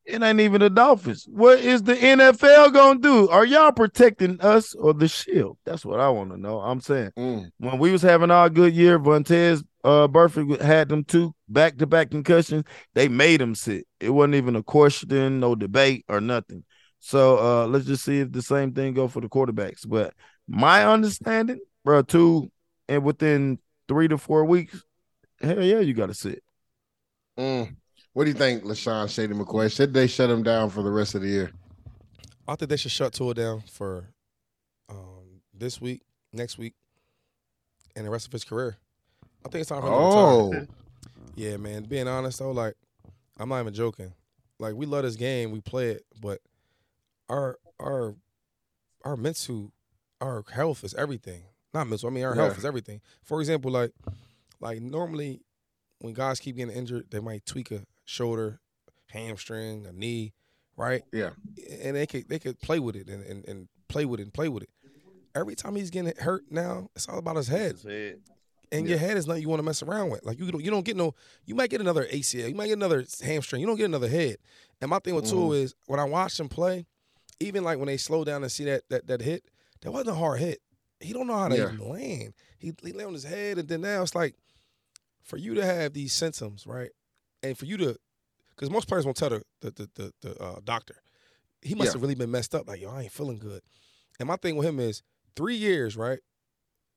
It 0.05 0.21
ain't 0.21 0.39
even 0.39 0.61
the 0.61 0.69
Dolphins. 0.69 1.25
What 1.29 1.59
is 1.59 1.81
the 1.81 1.95
NFL 1.95 2.73
gonna 2.73 2.99
do? 2.99 3.27
Are 3.29 3.45
y'all 3.45 3.71
protecting 3.71 4.39
us 4.39 4.75
or 4.75 4.93
the 4.93 5.07
shield? 5.07 5.57
That's 5.65 5.83
what 5.83 5.99
I 5.99 6.09
want 6.09 6.29
to 6.31 6.37
know. 6.37 6.59
I'm 6.59 6.79
saying 6.79 7.11
mm. 7.17 7.49
when 7.57 7.79
we 7.79 7.91
was 7.91 8.03
having 8.03 8.29
our 8.29 8.49
good 8.49 8.73
year, 8.73 8.99
Vontaze 8.99 9.63
uh 9.83 10.07
Burfict 10.07 10.61
had 10.61 10.89
them 10.89 11.03
two 11.03 11.33
back 11.49 11.77
to 11.77 11.87
back 11.87 12.11
concussions. 12.11 12.65
They 12.93 13.07
made 13.07 13.41
him 13.41 13.55
sit. 13.55 13.87
It 13.99 14.11
wasn't 14.11 14.35
even 14.35 14.55
a 14.55 14.63
question, 14.63 15.39
no 15.39 15.55
debate 15.55 16.05
or 16.07 16.21
nothing. 16.21 16.63
So 16.99 17.39
uh 17.39 17.67
let's 17.67 17.85
just 17.85 18.03
see 18.03 18.19
if 18.19 18.31
the 18.31 18.43
same 18.43 18.73
thing 18.73 18.93
go 18.93 19.07
for 19.07 19.21
the 19.21 19.29
quarterbacks. 19.29 19.87
But 19.87 20.13
my 20.47 20.85
understanding, 20.85 21.59
bro, 21.83 22.03
two 22.03 22.51
and 22.87 23.03
within 23.03 23.57
three 23.87 24.07
to 24.07 24.17
four 24.17 24.45
weeks, 24.45 24.83
hell 25.41 25.63
yeah, 25.63 25.79
you 25.79 25.93
got 25.93 26.07
to 26.07 26.13
sit. 26.13 26.43
Mm. 27.37 27.75
What 28.15 28.23
do 28.23 28.29
you 28.29 28.37
think, 28.37 28.63
LeSean 28.63 29.09
Shady 29.09 29.33
McCoy? 29.33 29.69
Should 29.69 29.93
they 29.93 30.07
shut 30.07 30.29
him 30.29 30.41
down 30.41 30.69
for 30.69 30.81
the 30.81 30.89
rest 30.89 31.15
of 31.15 31.21
the 31.21 31.27
year? 31.27 31.51
I 32.47 32.55
think 32.55 32.69
they 32.69 32.77
should 32.77 32.91
shut 32.91 33.11
Tua 33.11 33.33
down 33.33 33.61
for 33.69 34.05
um, 34.87 35.41
this 35.53 35.81
week, 35.81 36.01
next 36.31 36.57
week, 36.57 36.75
and 37.93 38.05
the 38.05 38.09
rest 38.09 38.25
of 38.25 38.31
his 38.31 38.45
career. 38.45 38.77
I 39.45 39.49
think 39.49 39.63
it's 39.63 39.69
time 39.69 39.81
for 39.81 39.87
him 39.87 39.93
oh. 39.93 40.51
to 40.51 40.59
retire. 40.59 40.67
Yeah, 41.35 41.57
man. 41.57 41.83
Being 41.83 42.07
honest 42.07 42.39
though, 42.39 42.51
like 42.51 42.75
I'm 43.37 43.49
not 43.49 43.59
even 43.59 43.73
joking. 43.73 44.13
Like 44.59 44.75
we 44.75 44.85
love 44.85 45.03
this 45.03 45.17
game, 45.17 45.51
we 45.51 45.59
play 45.59 45.89
it, 45.89 46.05
but 46.21 46.39
our 47.27 47.57
our 47.81 48.15
our 49.03 49.17
mental, 49.17 49.73
our 50.21 50.45
health 50.53 50.85
is 50.85 50.93
everything. 50.93 51.43
Not 51.73 51.87
mental. 51.89 52.07
I 52.07 52.13
mean, 52.13 52.23
our 52.23 52.33
Yeah. 52.33 52.43
health 52.45 52.57
is 52.59 52.63
everything. 52.63 53.01
For 53.23 53.41
example, 53.41 53.71
like 53.71 53.91
like 54.61 54.79
normally 54.81 55.41
when 55.99 56.13
guys 56.13 56.39
keep 56.39 56.55
getting 56.55 56.73
injured, 56.73 57.07
they 57.11 57.19
might 57.19 57.45
tweak 57.45 57.71
a 57.71 57.81
shoulder, 58.05 58.59
hamstring, 59.09 59.85
a 59.85 59.91
knee, 59.91 60.33
right? 60.77 61.03
Yeah. 61.11 61.31
And 61.81 61.95
they 61.95 62.05
could 62.07 62.27
they 62.29 62.39
could 62.39 62.59
play 62.59 62.79
with 62.79 62.95
it 62.95 63.07
and, 63.09 63.23
and, 63.23 63.45
and 63.47 63.67
play 63.87 64.05
with 64.05 64.19
it 64.19 64.23
and 64.23 64.33
play 64.33 64.49
with 64.49 64.63
it. 64.63 64.69
Every 65.35 65.55
time 65.55 65.75
he's 65.75 65.89
getting 65.89 66.13
hurt 66.17 66.45
now, 66.49 66.89
it's 66.95 67.09
all 67.09 67.17
about 67.17 67.35
his 67.35 67.47
head. 67.49 67.75
And 68.71 68.87
your 68.89 68.97
head 68.97 69.15
is 69.15 69.27
nothing 69.27 69.41
you 69.43 69.49
want 69.49 69.59
to 69.59 69.63
mess 69.63 69.83
around 69.83 70.09
with. 70.09 70.25
Like 70.25 70.39
you 70.39 70.51
don't 70.51 70.63
you 70.63 70.71
don't 70.71 70.85
get 70.85 70.95
no 70.97 71.13
you 71.45 71.55
might 71.55 71.69
get 71.69 71.81
another 71.81 72.05
ACL, 72.05 72.49
you 72.49 72.55
might 72.55 72.67
get 72.67 72.73
another 72.77 73.05
hamstring, 73.21 73.61
you 73.61 73.67
don't 73.67 73.77
get 73.77 73.85
another 73.85 74.07
head. 74.09 74.37
And 74.81 74.89
my 74.89 74.99
thing 74.99 75.15
with 75.15 75.29
Tua 75.29 75.49
Mhm. 75.55 75.63
is 75.63 75.75
when 75.85 75.99
I 75.99 76.03
watch 76.05 76.39
him 76.39 76.49
play, 76.49 76.85
even 77.39 77.63
like 77.63 77.77
when 77.77 77.87
they 77.87 77.97
slow 77.97 78.23
down 78.23 78.43
and 78.43 78.51
see 78.51 78.65
that 78.65 78.83
that 78.89 79.07
that 79.07 79.21
hit, 79.21 79.45
that 79.81 79.91
wasn't 79.91 80.09
a 80.09 80.15
hard 80.15 80.39
hit. 80.39 80.61
He 80.99 81.13
don't 81.13 81.27
know 81.27 81.37
how 81.37 81.47
to 81.49 81.55
Yeah. 81.57 81.73
even 81.73 81.89
land. 81.89 82.33
He, 82.57 82.73
he 82.83 82.91
lay 82.91 83.03
on 83.03 83.13
his 83.13 83.23
head, 83.23 83.57
and 83.59 83.67
then 83.67 83.81
now 83.81 84.01
it's 84.01 84.15
like 84.15 84.35
for 85.23 85.37
you 85.37 85.53
to 85.55 85.65
have 85.65 85.93
these 85.93 86.13
symptoms, 86.13 86.65
right? 86.65 86.91
And 87.45 87.57
for 87.57 87.65
you 87.65 87.77
to, 87.77 87.97
because 88.55 88.69
most 88.69 88.87
players 88.87 89.05
won't 89.05 89.17
tell 89.17 89.29
the 89.29 89.43
the 89.61 89.71
the, 89.71 89.89
the, 89.95 90.13
the 90.21 90.43
uh, 90.43 90.59
doctor. 90.63 91.01
He 91.61 91.73
must 91.75 91.87
Yeah. 91.89 91.93
have 91.93 92.01
really 92.01 92.15
been 92.15 92.31
messed 92.31 92.53
up. 92.53 92.67
Like 92.67 92.81
yo, 92.81 92.89
I 92.91 93.03
ain't 93.03 93.11
feeling 93.11 93.37
good. 93.39 93.61
And 94.19 94.27
my 94.27 94.35
thing 94.37 94.55
with 94.55 94.67
him 94.67 94.79
is 94.79 95.01
three 95.35 95.55
years, 95.55 95.97
right? 95.97 96.19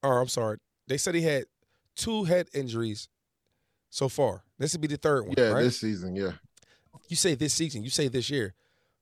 Or 0.02 0.20
I'm 0.20 0.28
sorry, 0.28 0.58
they 0.86 0.96
said 0.98 1.14
he 1.14 1.22
had 1.22 1.44
two 1.96 2.24
head 2.24 2.48
injuries 2.54 3.08
so 3.90 4.08
far. 4.08 4.44
This 4.58 4.72
would 4.72 4.80
be 4.80 4.86
the 4.86 4.96
third 4.96 5.26
one, 5.26 5.34
Yeah, 5.36 5.48
right? 5.50 5.62
this 5.64 5.80
season, 5.80 6.14
yeah. 6.14 6.32
you 7.08 7.16
say 7.16 7.34
this 7.34 7.54
season, 7.54 7.82
you 7.82 7.90
say 7.90 8.08
this 8.08 8.30
year, 8.30 8.54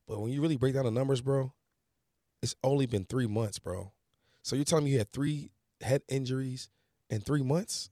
but 0.09 0.21
when 0.21 0.31
you 0.33 0.41
really 0.41 0.57
break 0.57 0.75
down 0.75 0.85
the 0.85 0.91
numbers, 0.91 1.21
bro, 1.21 1.53
it's 2.43 2.55
only 2.65 2.87
been 2.87 3.05
three 3.05 3.27
months, 3.27 3.59
bro. 3.59 3.93
So 4.43 4.57
you're 4.57 4.65
telling 4.65 4.85
me 4.85 4.93
you 4.93 4.99
had 4.99 5.13
three 5.13 5.51
head 5.83 6.03
injuries 6.09 6.71
in 7.11 7.21
three 7.21 7.43
months, 7.43 7.91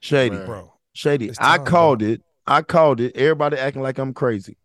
Shady, 0.00 0.36
Man. 0.36 0.46
bro? 0.46 0.74
Shady. 0.92 1.28
It's 1.28 1.38
I 1.40 1.58
called 1.58 2.00
bro. 2.00 2.08
it. 2.08 2.22
I 2.46 2.62
called 2.62 3.00
it. 3.00 3.16
Everybody 3.16 3.56
acting 3.56 3.82
like 3.82 3.98
I'm 3.98 4.14
crazy. 4.14 4.56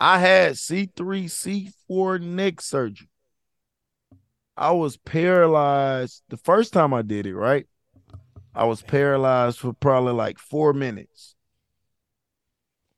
I 0.00 0.18
had 0.18 0.52
C3, 0.52 1.24
C4 1.24 2.20
neck 2.20 2.60
surgery. 2.60 3.08
I 4.56 4.70
was 4.70 4.96
paralyzed 4.96 6.22
the 6.28 6.38
first 6.38 6.72
time 6.72 6.94
I 6.94 7.02
did 7.02 7.26
it, 7.26 7.34
right? 7.34 7.66
I 8.54 8.64
was 8.64 8.80
paralyzed 8.80 9.58
for 9.58 9.74
probably 9.74 10.14
like 10.14 10.38
four 10.38 10.72
minutes. 10.72 11.34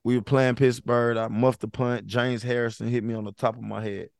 We 0.04 0.16
were 0.16 0.22
playing 0.22 0.54
Pittsburgh. 0.54 1.16
I 1.16 1.26
muffed 1.28 1.60
the 1.60 1.68
punt. 1.68 2.06
James 2.06 2.44
Harrison 2.44 2.88
hit 2.88 3.02
me 3.02 3.14
on 3.14 3.24
the 3.24 3.32
top 3.32 3.56
of 3.56 3.62
my 3.62 3.82
head. 3.82 4.10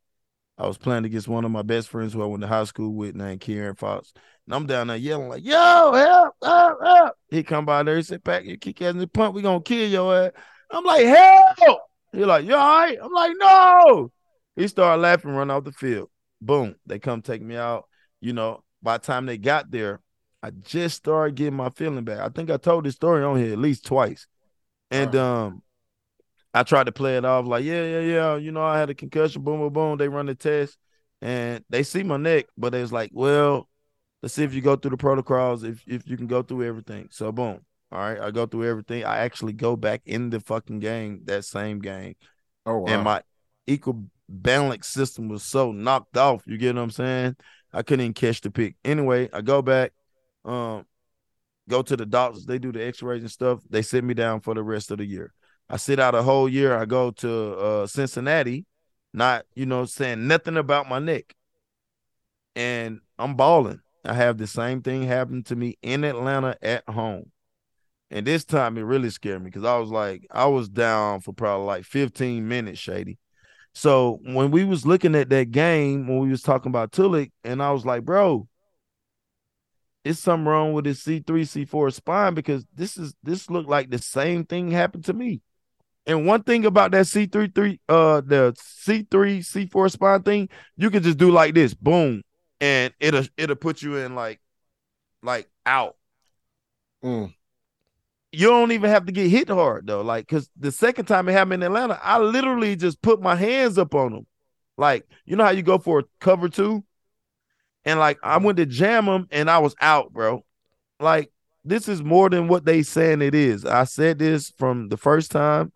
I 0.59 0.67
was 0.67 0.77
playing 0.77 1.05
against 1.05 1.29
one 1.29 1.45
of 1.45 1.51
my 1.51 1.63
best 1.63 1.89
friends 1.89 2.13
who 2.13 2.23
I 2.23 2.27
went 2.27 2.43
to 2.43 2.49
high 2.49 2.65
school 2.65 2.93
with 2.93 3.15
named 3.15 3.41
Kieran 3.41 3.77
Fox. 3.77 4.13
And 4.47 4.55
I'm 4.55 4.67
down 4.67 4.89
there 4.89 4.97
yelling 4.97 5.29
like, 5.29 5.45
yo, 5.45 5.93
help, 5.93 6.35
help, 6.43 6.79
help. 6.83 7.15
He 7.29 7.43
come 7.45 7.65
by 7.65 7.83
there, 7.85 7.97
he 7.97 8.03
said, 8.03 8.25
Pack 8.25 8.45
your 8.45 8.57
kick 8.57 8.83
ass 8.83 8.91
in 8.91 8.99
the 8.99 9.07
punt, 9.07 9.35
we 9.35 9.43
gonna 9.43 9.61
kill 9.61 9.89
your 9.89 10.17
ass. 10.17 10.33
I'm 10.71 10.85
like, 10.85 11.07
help. 11.07 11.81
He 12.13 12.25
like, 12.25 12.45
you 12.45 12.55
all 12.55 12.81
right? 12.81 12.99
I'm 13.01 13.13
like, 13.13 13.33
no. 13.37 14.11
He 14.57 14.67
started 14.67 15.01
laughing, 15.01 15.31
run 15.31 15.51
off 15.51 15.65
the 15.65 15.73
field. 15.73 16.11
Boom. 16.41 16.75
They 16.87 16.99
come 16.99 17.23
take 17.23 17.43
me 17.43 17.57
out. 17.57 17.87
You 18.21 18.33
know, 18.33 18.65
by 18.83 18.99
the 18.99 19.05
time 19.05 19.27
they 19.27 19.39
got 19.39 19.71
there, 19.71 20.01
I 20.43 20.51
just 20.51 20.97
started 20.97 21.37
getting 21.37 21.55
my 21.55 21.71
feeling 21.71 22.05
back. 22.05 22.19
I 22.19 22.29
think 22.29 22.51
I 22.51 22.57
told 22.57 22.85
this 22.85 22.95
story 22.95 23.23
on 23.25 23.39
here 23.39 23.53
at 23.53 23.59
least 23.59 23.87
twice. 23.87 24.27
And 24.91 25.15
um, 25.15 25.63
I 26.55 26.63
tried 26.63 26.85
to 26.85 26.93
play 26.93 27.17
it 27.17 27.25
off 27.25 27.47
like, 27.47 27.65
yeah, 27.65 27.85
yeah, 27.85 28.01
yeah. 28.01 28.37
You 28.37 28.53
know, 28.53 28.63
I 28.63 28.79
had 28.79 28.91
a 28.91 28.95
concussion, 28.95 29.43
boom, 29.43 29.61
boom, 29.61 29.73
boom. 29.73 29.99
They 29.99 30.09
run 30.09 30.27
the 30.27 30.35
test 30.35 30.79
and 31.21 31.65
they 31.69 31.83
see 31.83 32.03
my 32.03 32.17
neck, 32.17 32.47
but 32.57 32.75
it's 32.75 32.93
like, 32.93 33.11
well, 33.13 33.69
Let's 34.23 34.35
see 34.35 34.43
if 34.43 34.53
you 34.53 34.61
go 34.61 34.77
through 34.77 34.91
the 34.91 34.97
protocols, 34.97 35.63
if 35.63 35.83
if 35.87 36.09
you 36.09 36.17
can 36.17 36.27
go 36.27 36.43
through 36.43 36.65
everything. 36.65 37.09
So 37.11 37.31
boom. 37.31 37.61
All 37.93 37.99
right. 37.99 38.21
I 38.21 38.31
go 38.31 38.47
through 38.47 38.69
everything. 38.69 39.05
I 39.05 39.19
actually 39.19 39.53
go 39.53 39.77
back 39.77 40.03
in 40.05 40.31
the 40.31 40.41
fucking 40.41 40.81
game, 40.81 41.23
that 41.25 41.45
same 41.45 41.79
game. 41.79 42.17
Oh 42.67 42.79
wow. 42.79 42.93
And 42.93 43.05
my 43.05 43.23
equal 43.67 44.05
balance 44.29 44.89
system 44.89 45.29
was 45.29 45.45
so 45.45 45.73
knocked 45.73 46.17
off. 46.17 46.43
You 46.47 46.59
get 46.59 46.75
what 46.75 46.83
I'm 46.83 46.91
saying? 46.91 47.37
I 47.73 47.83
couldn't 47.83 48.05
even 48.05 48.15
catch 48.15 48.41
the 48.41 48.51
pick. 48.51 48.77
Anyway, 48.85 49.29
I 49.33 49.41
go 49.41 49.63
back, 49.63 49.93
um, 50.45 50.85
go 51.69 51.83
to 51.83 51.97
the 51.97 52.07
doctors. 52.07 52.45
They 52.45 52.59
do 52.59 52.73
the 52.73 52.85
x-rays 52.85 53.23
and 53.23 53.31
stuff. 53.31 53.61
They 53.71 53.83
sit 53.83 54.03
me 54.03 54.15
down 54.15 54.41
for 54.41 54.55
the 54.55 54.63
rest 54.63 54.91
of 54.91 54.99
the 54.99 55.05
year. 55.05 55.33
I 55.71 55.77
sit 55.77 56.01
out 56.01 56.15
a 56.15 56.23
whole 56.23 56.49
year. 56.49 56.77
I 56.77 56.85
go 56.85 57.11
to 57.11 57.57
uh, 57.59 57.87
Cincinnati, 57.87 58.67
not, 59.13 59.45
you 59.55 59.67
know, 59.67 59.85
saying 59.85 60.27
nothing 60.27 60.57
about 60.57 60.89
my 60.89 60.99
neck. 60.99 61.35
And 62.57 63.01
I'm 63.19 63.35
balling. 63.35 63.81
I 64.05 64.15
have 64.15 64.39
the 64.39 64.47
same 64.47 64.83
thing 64.83 65.03
happen 65.03 65.43
to 65.45 65.57
me 65.57 65.77
in 65.83 66.05
Atlanta 66.05 66.57
at 66.63 66.89
home. 66.89 67.31
And 68.11 68.27
this 68.27 68.45
time 68.45 68.79
it 68.79 68.83
really 68.83 69.11
scared 69.11 69.43
me 69.43 69.51
because 69.51 69.65
I 69.65 69.77
was 69.77 69.91
like, 69.91 70.27
I 70.31 70.47
was 70.47 70.69
down 70.69 71.21
for 71.21 71.33
probably 71.33 71.67
like 71.67 71.85
15 71.85 72.49
minutes, 72.49 72.79
Shady. 72.79 73.19
So 73.75 74.19
when 74.25 74.51
we 74.51 74.65
was 74.65 74.87
looking 74.87 75.15
at 75.15 75.29
that 75.29 75.51
game, 75.51 76.09
when 76.09 76.21
we 76.21 76.31
was 76.31 76.43
talking 76.43 76.71
about 76.71 76.91
Tulik, 76.91 77.33
and 77.45 77.63
I 77.63 77.71
was 77.71 77.85
like, 77.85 78.05
bro, 78.05 78.49
it's 80.05 80.21
something 80.21 80.47
wrong 80.47 80.73
with 80.73 80.87
his 80.87 81.01
C3, 81.03 81.43
C4 81.43 81.93
spine 81.93 82.35
because 82.35 82.65
this 82.75 82.97
is 82.97 83.15
this 83.23 83.51
looked 83.51 83.69
like 83.69 83.91
the 83.91 83.99
same 83.99 84.45
thing 84.45 84.71
happened 84.71 85.05
to 85.05 85.13
me. 85.13 85.43
And 86.09 86.25
one 86.25 86.43
thing 86.43 86.65
about 86.65 86.93
that 86.93 87.05
C3, 87.05 87.55
3, 87.55 87.81
uh, 87.87 88.23
the 88.23 88.57
C3, 88.57 89.41
C4 89.41 89.91
spine 89.91 90.23
thing, 90.23 90.49
you 90.75 90.91
can 90.91 91.03
just 91.03 91.19
do 91.19 91.31
like 91.31 91.55
this, 91.55 91.75
boom, 91.75 92.23
and 92.63 92.95
it'll 92.99 93.27
it'll 93.37 93.57
put 93.57 93.83
you 93.83 93.97
in 93.97 94.15
like 94.15 94.41
like 95.23 95.51
out. 95.67 95.97
Mm. 97.05 97.35
You 98.33 98.47
don't 98.47 98.73
even 98.73 98.89
have 98.89 99.05
to 99.05 99.13
get 99.13 99.29
hit 99.29 99.51
hard 99.51 99.87
though. 99.87 100.01
Like, 100.01 100.27
cause 100.27 100.49
the 100.59 100.73
second 100.73 101.05
time 101.05 101.29
it 101.29 101.33
happened 101.33 101.63
in 101.63 101.67
Atlanta, 101.67 102.01
I 102.03 102.19
literally 102.19 102.75
just 102.75 103.03
put 103.03 103.21
my 103.21 103.37
hands 103.37 103.77
up 103.77 103.95
on 103.95 104.15
him. 104.15 104.27
Like, 104.79 105.07
you 105.27 105.37
know 105.37 105.45
how 105.45 105.51
you 105.51 105.63
go 105.63 105.77
for 105.77 105.99
a 106.01 106.05
cover 106.21 106.49
two? 106.49 106.85
And 107.85 107.99
like 107.99 108.19
I 108.23 108.39
went 108.39 108.57
to 108.57 108.67
jam 108.67 109.05
him 109.05 109.29
and 109.31 109.51
I 109.51 109.59
was 109.59 109.75
out, 109.79 110.15
bro. 110.15 110.43
Like, 111.01 111.31
this 111.67 111.87
is 111.87 112.03
more 112.03 112.31
than 112.31 112.49
what 112.49 112.65
they 112.65 112.83
saying 112.83 113.21
it 113.21 113.35
is. 113.35 113.67
I 113.67 113.85
said 113.85 114.19
this 114.19 114.51
from 114.57 114.89
the 114.89 114.97
first 114.97 115.31
time, 115.31 115.71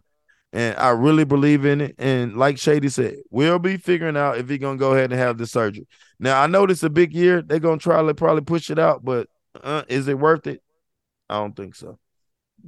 and 0.53 0.77
I 0.79 0.91
really 0.91 1.25
believe 1.25 1.65
in 1.65 1.81
it. 1.81 1.95
And 1.99 2.37
like 2.37 2.59
Shady 2.59 2.89
said, 2.89 3.17
we'll 3.31 3.59
be 3.59 3.77
figuring 3.77 4.17
out 4.17 4.39
if 4.39 4.49
he's 4.49 4.59
gonna 4.59 4.79
go 4.79 4.93
ahead 4.93 5.11
and 5.13 5.21
have 5.21 5.39
the 5.39 5.47
surgery. 5.47 5.87
Now 6.19 6.43
I 6.43 6.47
know 6.47 6.67
this 6.67 6.79
is 6.79 6.85
a 6.85 6.91
big 6.91 7.15
year. 7.15 7.43
They're 7.43 7.59
gonna 7.59 7.79
try 7.79 8.03
to 8.03 8.15
probably 8.15 8.43
push 8.43 8.71
it 8.71 8.79
out, 8.79 9.05
but 9.05 9.29
uh, 9.63 9.83
is 9.89 10.09
it 10.09 10.19
worth 10.19 10.47
it? 10.47 10.63
I 11.29 11.39
don't 11.39 11.57
think 11.57 11.75
so. 11.75 11.99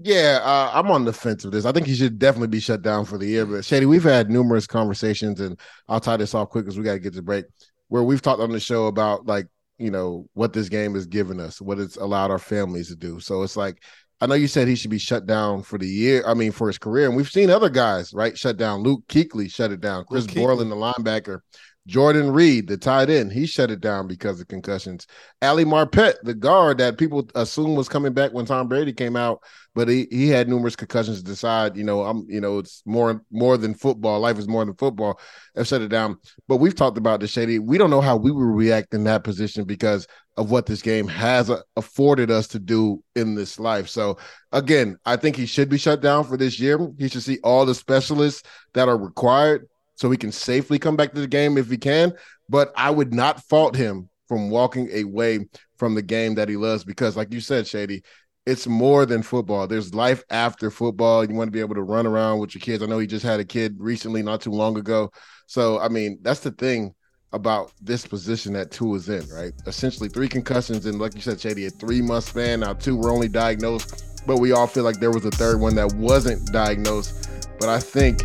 Yeah, 0.01 0.41
uh, 0.43 0.71
I'm 0.75 0.91
on 0.91 1.05
the 1.05 1.13
fence 1.13 1.45
of 1.45 1.53
this. 1.53 1.65
I 1.65 1.73
think 1.73 1.87
he 1.87 1.95
should 1.95 2.19
definitely 2.19 2.49
be 2.49 2.59
shut 2.59 2.83
down 2.83 3.05
for 3.05 3.17
the 3.17 3.27
year. 3.27 3.47
But 3.47 3.65
Shady, 3.65 3.87
we've 3.87 4.03
had 4.03 4.29
numerous 4.29 4.67
conversations, 4.67 5.41
and 5.41 5.59
I'll 5.89 6.01
tie 6.01 6.17
this 6.17 6.35
off 6.35 6.51
quick 6.51 6.65
because 6.65 6.77
we 6.77 6.85
got 6.85 6.95
to 6.95 6.99
get 6.99 7.15
to 7.15 7.23
break. 7.23 7.45
Where 7.89 8.03
we've 8.03 8.23
talked 8.23 8.41
on 8.41 8.51
the 8.51 8.59
show 8.59 8.87
about 8.87 9.27
like 9.27 9.47
you 9.79 9.91
know 9.91 10.29
what 10.35 10.53
this 10.53 10.69
game 10.69 10.95
has 10.95 11.07
given 11.07 11.39
us, 11.39 11.61
what 11.61 11.79
it's 11.79 11.97
allowed 11.97 12.31
our 12.31 12.39
families 12.39 12.89
to 12.89 12.97
do. 12.97 13.21
So 13.21 13.43
it's 13.43 13.57
like 13.57 13.83
I 14.21 14.27
know 14.27 14.35
you 14.35 14.47
said 14.47 14.69
he 14.69 14.77
should 14.77 14.91
be 14.91 14.99
shut 14.99 15.27
down 15.27 15.63
for 15.63 15.79
the 15.79 15.87
year. 15.87 16.23
I 16.27 16.35
mean, 16.35 16.53
for 16.53 16.69
his 16.69 16.79
career, 16.79 17.07
and 17.07 17.17
we've 17.17 17.31
seen 17.31 17.51
other 17.51 17.69
guys 17.69 18.13
right 18.15 18.37
shut 18.39 18.57
down. 18.57 18.83
Luke 18.83 19.03
Kuechly 19.09 19.53
shut 19.53 19.73
it 19.73 19.81
down. 19.81 20.05
Chris 20.05 20.27
Borland, 20.27 20.71
the 20.71 20.77
linebacker. 20.77 21.41
Jordan 21.87 22.31
Reed, 22.31 22.67
the 22.67 22.79
tight 22.79 23.11
end, 23.11 23.31
he 23.31 23.45
shut 23.45 23.71
it 23.71 23.81
down 23.81 24.07
because 24.07 24.41
of 24.41 24.49
concussions. 24.49 25.07
Ali 25.43 25.67
Marpet, 25.67 26.15
the 26.23 26.33
guard 26.33 26.79
that 26.79 26.97
people 26.97 27.29
assume 27.35 27.75
was 27.75 27.91
coming 27.91 28.15
back 28.15 28.33
when 28.33 28.47
Tom 28.47 28.69
Brady 28.69 28.95
came 28.95 29.17
out, 29.17 29.43
but 29.75 29.89
he, 29.89 30.07
he 30.11 30.29
had 30.29 30.49
numerous 30.49 30.77
concussions 30.77 31.19
to 31.19 31.25
decide, 31.25 31.77
you 31.77 31.85
know, 31.85 32.03
I'm 32.03 32.25
you 32.27 32.41
know, 32.41 32.59
it's 32.59 32.83
more 32.87 33.23
more 33.31 33.59
than 33.59 33.75
football. 33.75 34.21
Life 34.21 34.39
is 34.39 34.49
more 34.49 34.65
than 34.65 34.75
football. 34.77 35.21
Have 35.57 35.67
shut 35.67 35.83
it 35.83 35.89
down. 35.89 36.17
But 36.49 36.57
we've 36.57 36.75
talked 36.75 36.97
about 36.97 37.21
the 37.21 37.29
shady. 37.29 37.59
We 37.59 37.77
don't 37.77 37.91
know 37.91 38.01
how 38.01 38.17
we 38.17 38.31
would 38.31 38.43
react 38.43 38.95
in 38.95 39.05
that 39.05 39.23
position 39.23 39.65
because 39.65 40.07
of 40.37 40.51
what 40.51 40.67
this 40.67 40.83
game 40.83 41.07
has 41.07 41.49
uh, 41.49 41.61
afforded 41.77 42.31
us 42.31 42.49
to 42.49 42.59
do 42.59 43.03
in 43.15 43.35
this 43.35 43.59
life. 43.59 43.89
So 43.89 44.19
again, 44.53 44.99
I 45.05 45.17
think 45.17 45.37
he 45.37 45.47
should 45.47 45.69
be 45.69 45.79
shut 45.79 46.01
down 46.01 46.25
for 46.25 46.37
this 46.37 46.59
year. 46.59 46.79
He 46.99 47.09
should 47.09 47.23
see 47.23 47.39
all 47.45 47.65
the 47.65 47.75
specialists 47.75 48.43
that 48.73 48.89
are 48.89 48.99
required 48.99 49.69
so 49.95 50.11
he 50.11 50.17
can 50.17 50.33
safely 50.33 50.79
come 50.79 50.97
back 50.97 51.13
to 51.15 51.21
the 51.21 51.29
game 51.29 51.57
if 51.57 51.71
he 51.71 51.77
can. 51.77 52.13
But 52.49 52.73
I 52.77 52.91
would 52.91 53.15
not 53.15 53.43
fault 53.45 53.77
him 53.77 54.09
from 54.27 54.51
walking 54.51 54.91
away 54.93 55.47
from 55.79 55.95
the 55.95 56.03
game 56.03 56.35
that 56.35 56.49
he 56.49 56.57
loves 56.57 56.85
because, 56.85 57.17
like 57.17 57.33
you 57.33 57.41
said, 57.41 57.67
Shady, 57.67 58.03
it's 58.47 58.67
more 58.67 59.07
than 59.07 59.23
football. 59.23 59.67
There's 59.67 59.95
life 59.95 60.23
after 60.31 60.71
football. 60.71 61.25
You 61.25 61.35
want 61.35 61.49
to 61.49 61.53
be 61.53 61.61
able 61.61 61.77
to 61.77 61.83
run 61.83 62.07
around 62.07 62.41
with 62.41 62.55
your 62.55 62.61
kids. 62.61 62.83
I 62.83 62.87
know 62.87 62.99
he 62.99 63.07
just 63.07 63.25
had 63.25 63.41
a 63.41 63.45
kid 63.45 63.77
recently, 63.79 64.23
not 64.23 64.41
too 64.41 64.51
long 64.51 64.77
ago. 64.77 65.11
So, 65.47 65.79
I 65.79 65.89
mean, 65.89 66.19
that's 66.23 66.41
the 66.41 66.51
thing 66.51 66.95
about 67.35 67.73
this 67.83 68.07
position 68.07 68.53
that 68.53 68.71
Tua 68.71 68.97
is 68.97 69.09
in, 69.09 69.29
right? 69.29 69.53
Essentially, 69.67 70.09
three 70.09 70.29
concussions, 70.29 70.87
and 70.87 71.01
like 71.01 71.15
you 71.15 71.21
said, 71.21 71.41
Shady, 71.41 71.67
a 71.67 71.71
three 71.71 72.01
month 72.01 72.29
span. 72.29 72.61
Now, 72.61 72.73
two 72.73 72.97
were 72.97 73.11
only 73.11 73.29
diagnosed, 73.29 74.25
but 74.27 74.39
we 74.39 74.53
all 74.53 74.69
feel 74.69 74.85
like 74.85 75.01
there 75.01 75.11
was 75.11 75.25
a 75.25 75.33
third 75.33 75.61
one 75.61 75.75
that 75.75 75.93
wasn't 75.95 76.47
diagnosed. 76.53 77.29
But 77.59 77.69
I 77.69 77.81
think 77.81 78.23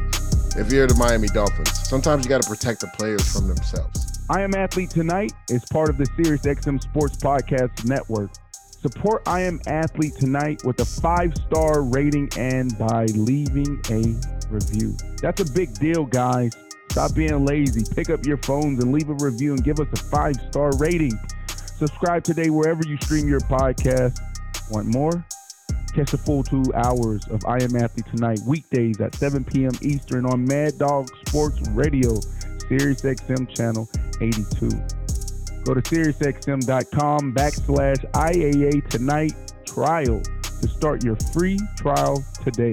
if 0.56 0.72
you're 0.72 0.88
the 0.88 0.96
Miami 0.96 1.28
Dolphins, 1.28 1.72
sometimes 1.90 2.24
you 2.24 2.30
got 2.30 2.44
to 2.44 2.50
protect 2.50 2.82
the 2.82 2.88
players 2.98 3.28
from 3.34 3.48
themselves. 3.48 4.20
I 4.30 4.42
Am 4.42 4.54
Athlete 4.54 4.92
Tonight 4.92 5.34
is 5.50 5.66
part 5.66 5.90
of 5.90 5.98
the 5.98 6.06
SiriusXM 6.06 6.80
Sports 6.80 7.18
Podcast 7.18 7.86
Network. 7.86 8.30
Support 8.82 9.24
I 9.28 9.42
Am 9.42 9.60
Athlete 9.66 10.14
Tonight 10.20 10.62
with 10.64 10.80
a 10.82 10.86
five 10.86 11.34
star 11.48 11.82
rating 11.82 12.30
and 12.38 12.78
by 12.78 13.06
leaving 13.06 13.82
a 13.90 14.16
review. 14.54 14.96
That's 15.20 15.42
a 15.42 15.52
big 15.52 15.74
deal, 15.80 16.06
guys. 16.06 16.54
Stop 16.90 17.14
being 17.16 17.46
lazy. 17.46 17.84
Pick 17.96 18.10
up 18.10 18.26
your 18.26 18.38
phones 18.38 18.84
and 18.84 18.92
leave 18.92 19.10
a 19.10 19.14
review 19.14 19.54
and 19.54 19.64
give 19.64 19.80
us 19.80 19.88
a 19.94 20.04
five 20.06 20.36
star 20.50 20.72
rating. 20.78 21.18
Subscribe 21.78 22.24
today 22.24 22.50
wherever 22.50 22.82
you 22.86 22.98
stream 22.98 23.28
your 23.28 23.40
podcast. 23.42 24.20
Want 24.72 24.88
more? 24.88 25.26
Catch 25.94 26.12
the 26.12 26.18
full 26.18 26.44
two 26.44 26.64
hours 26.76 27.26
of 27.30 27.44
I 27.46 27.58
Am 27.64 27.76
Athlete 27.76 28.06
tonight, 28.14 28.40
weekdays 28.46 29.00
at 29.02 29.16
7 29.16 29.44
p.m. 29.44 29.72
Eastern 29.82 30.26
on 30.26 30.46
Mad 30.46 30.78
Dog 30.78 31.10
Sports 31.28 31.60
Radio, 31.70 32.20
Sirius 32.68 33.02
XM 33.02 33.50
channel 33.56 33.90
82. 34.22 34.70
Go 35.64 35.74
to 35.74 35.82
SiriusXM.com 35.82 37.34
backslash 37.34 38.12
IAA 38.12 38.88
tonight 38.90 39.34
trial 39.66 40.22
to 40.62 40.68
start 40.68 41.04
your 41.04 41.16
free 41.34 41.60
trial 41.78 42.24
today. 42.44 42.72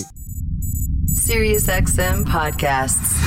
SiriusXM 1.13 2.25
podcasts. 2.25 3.27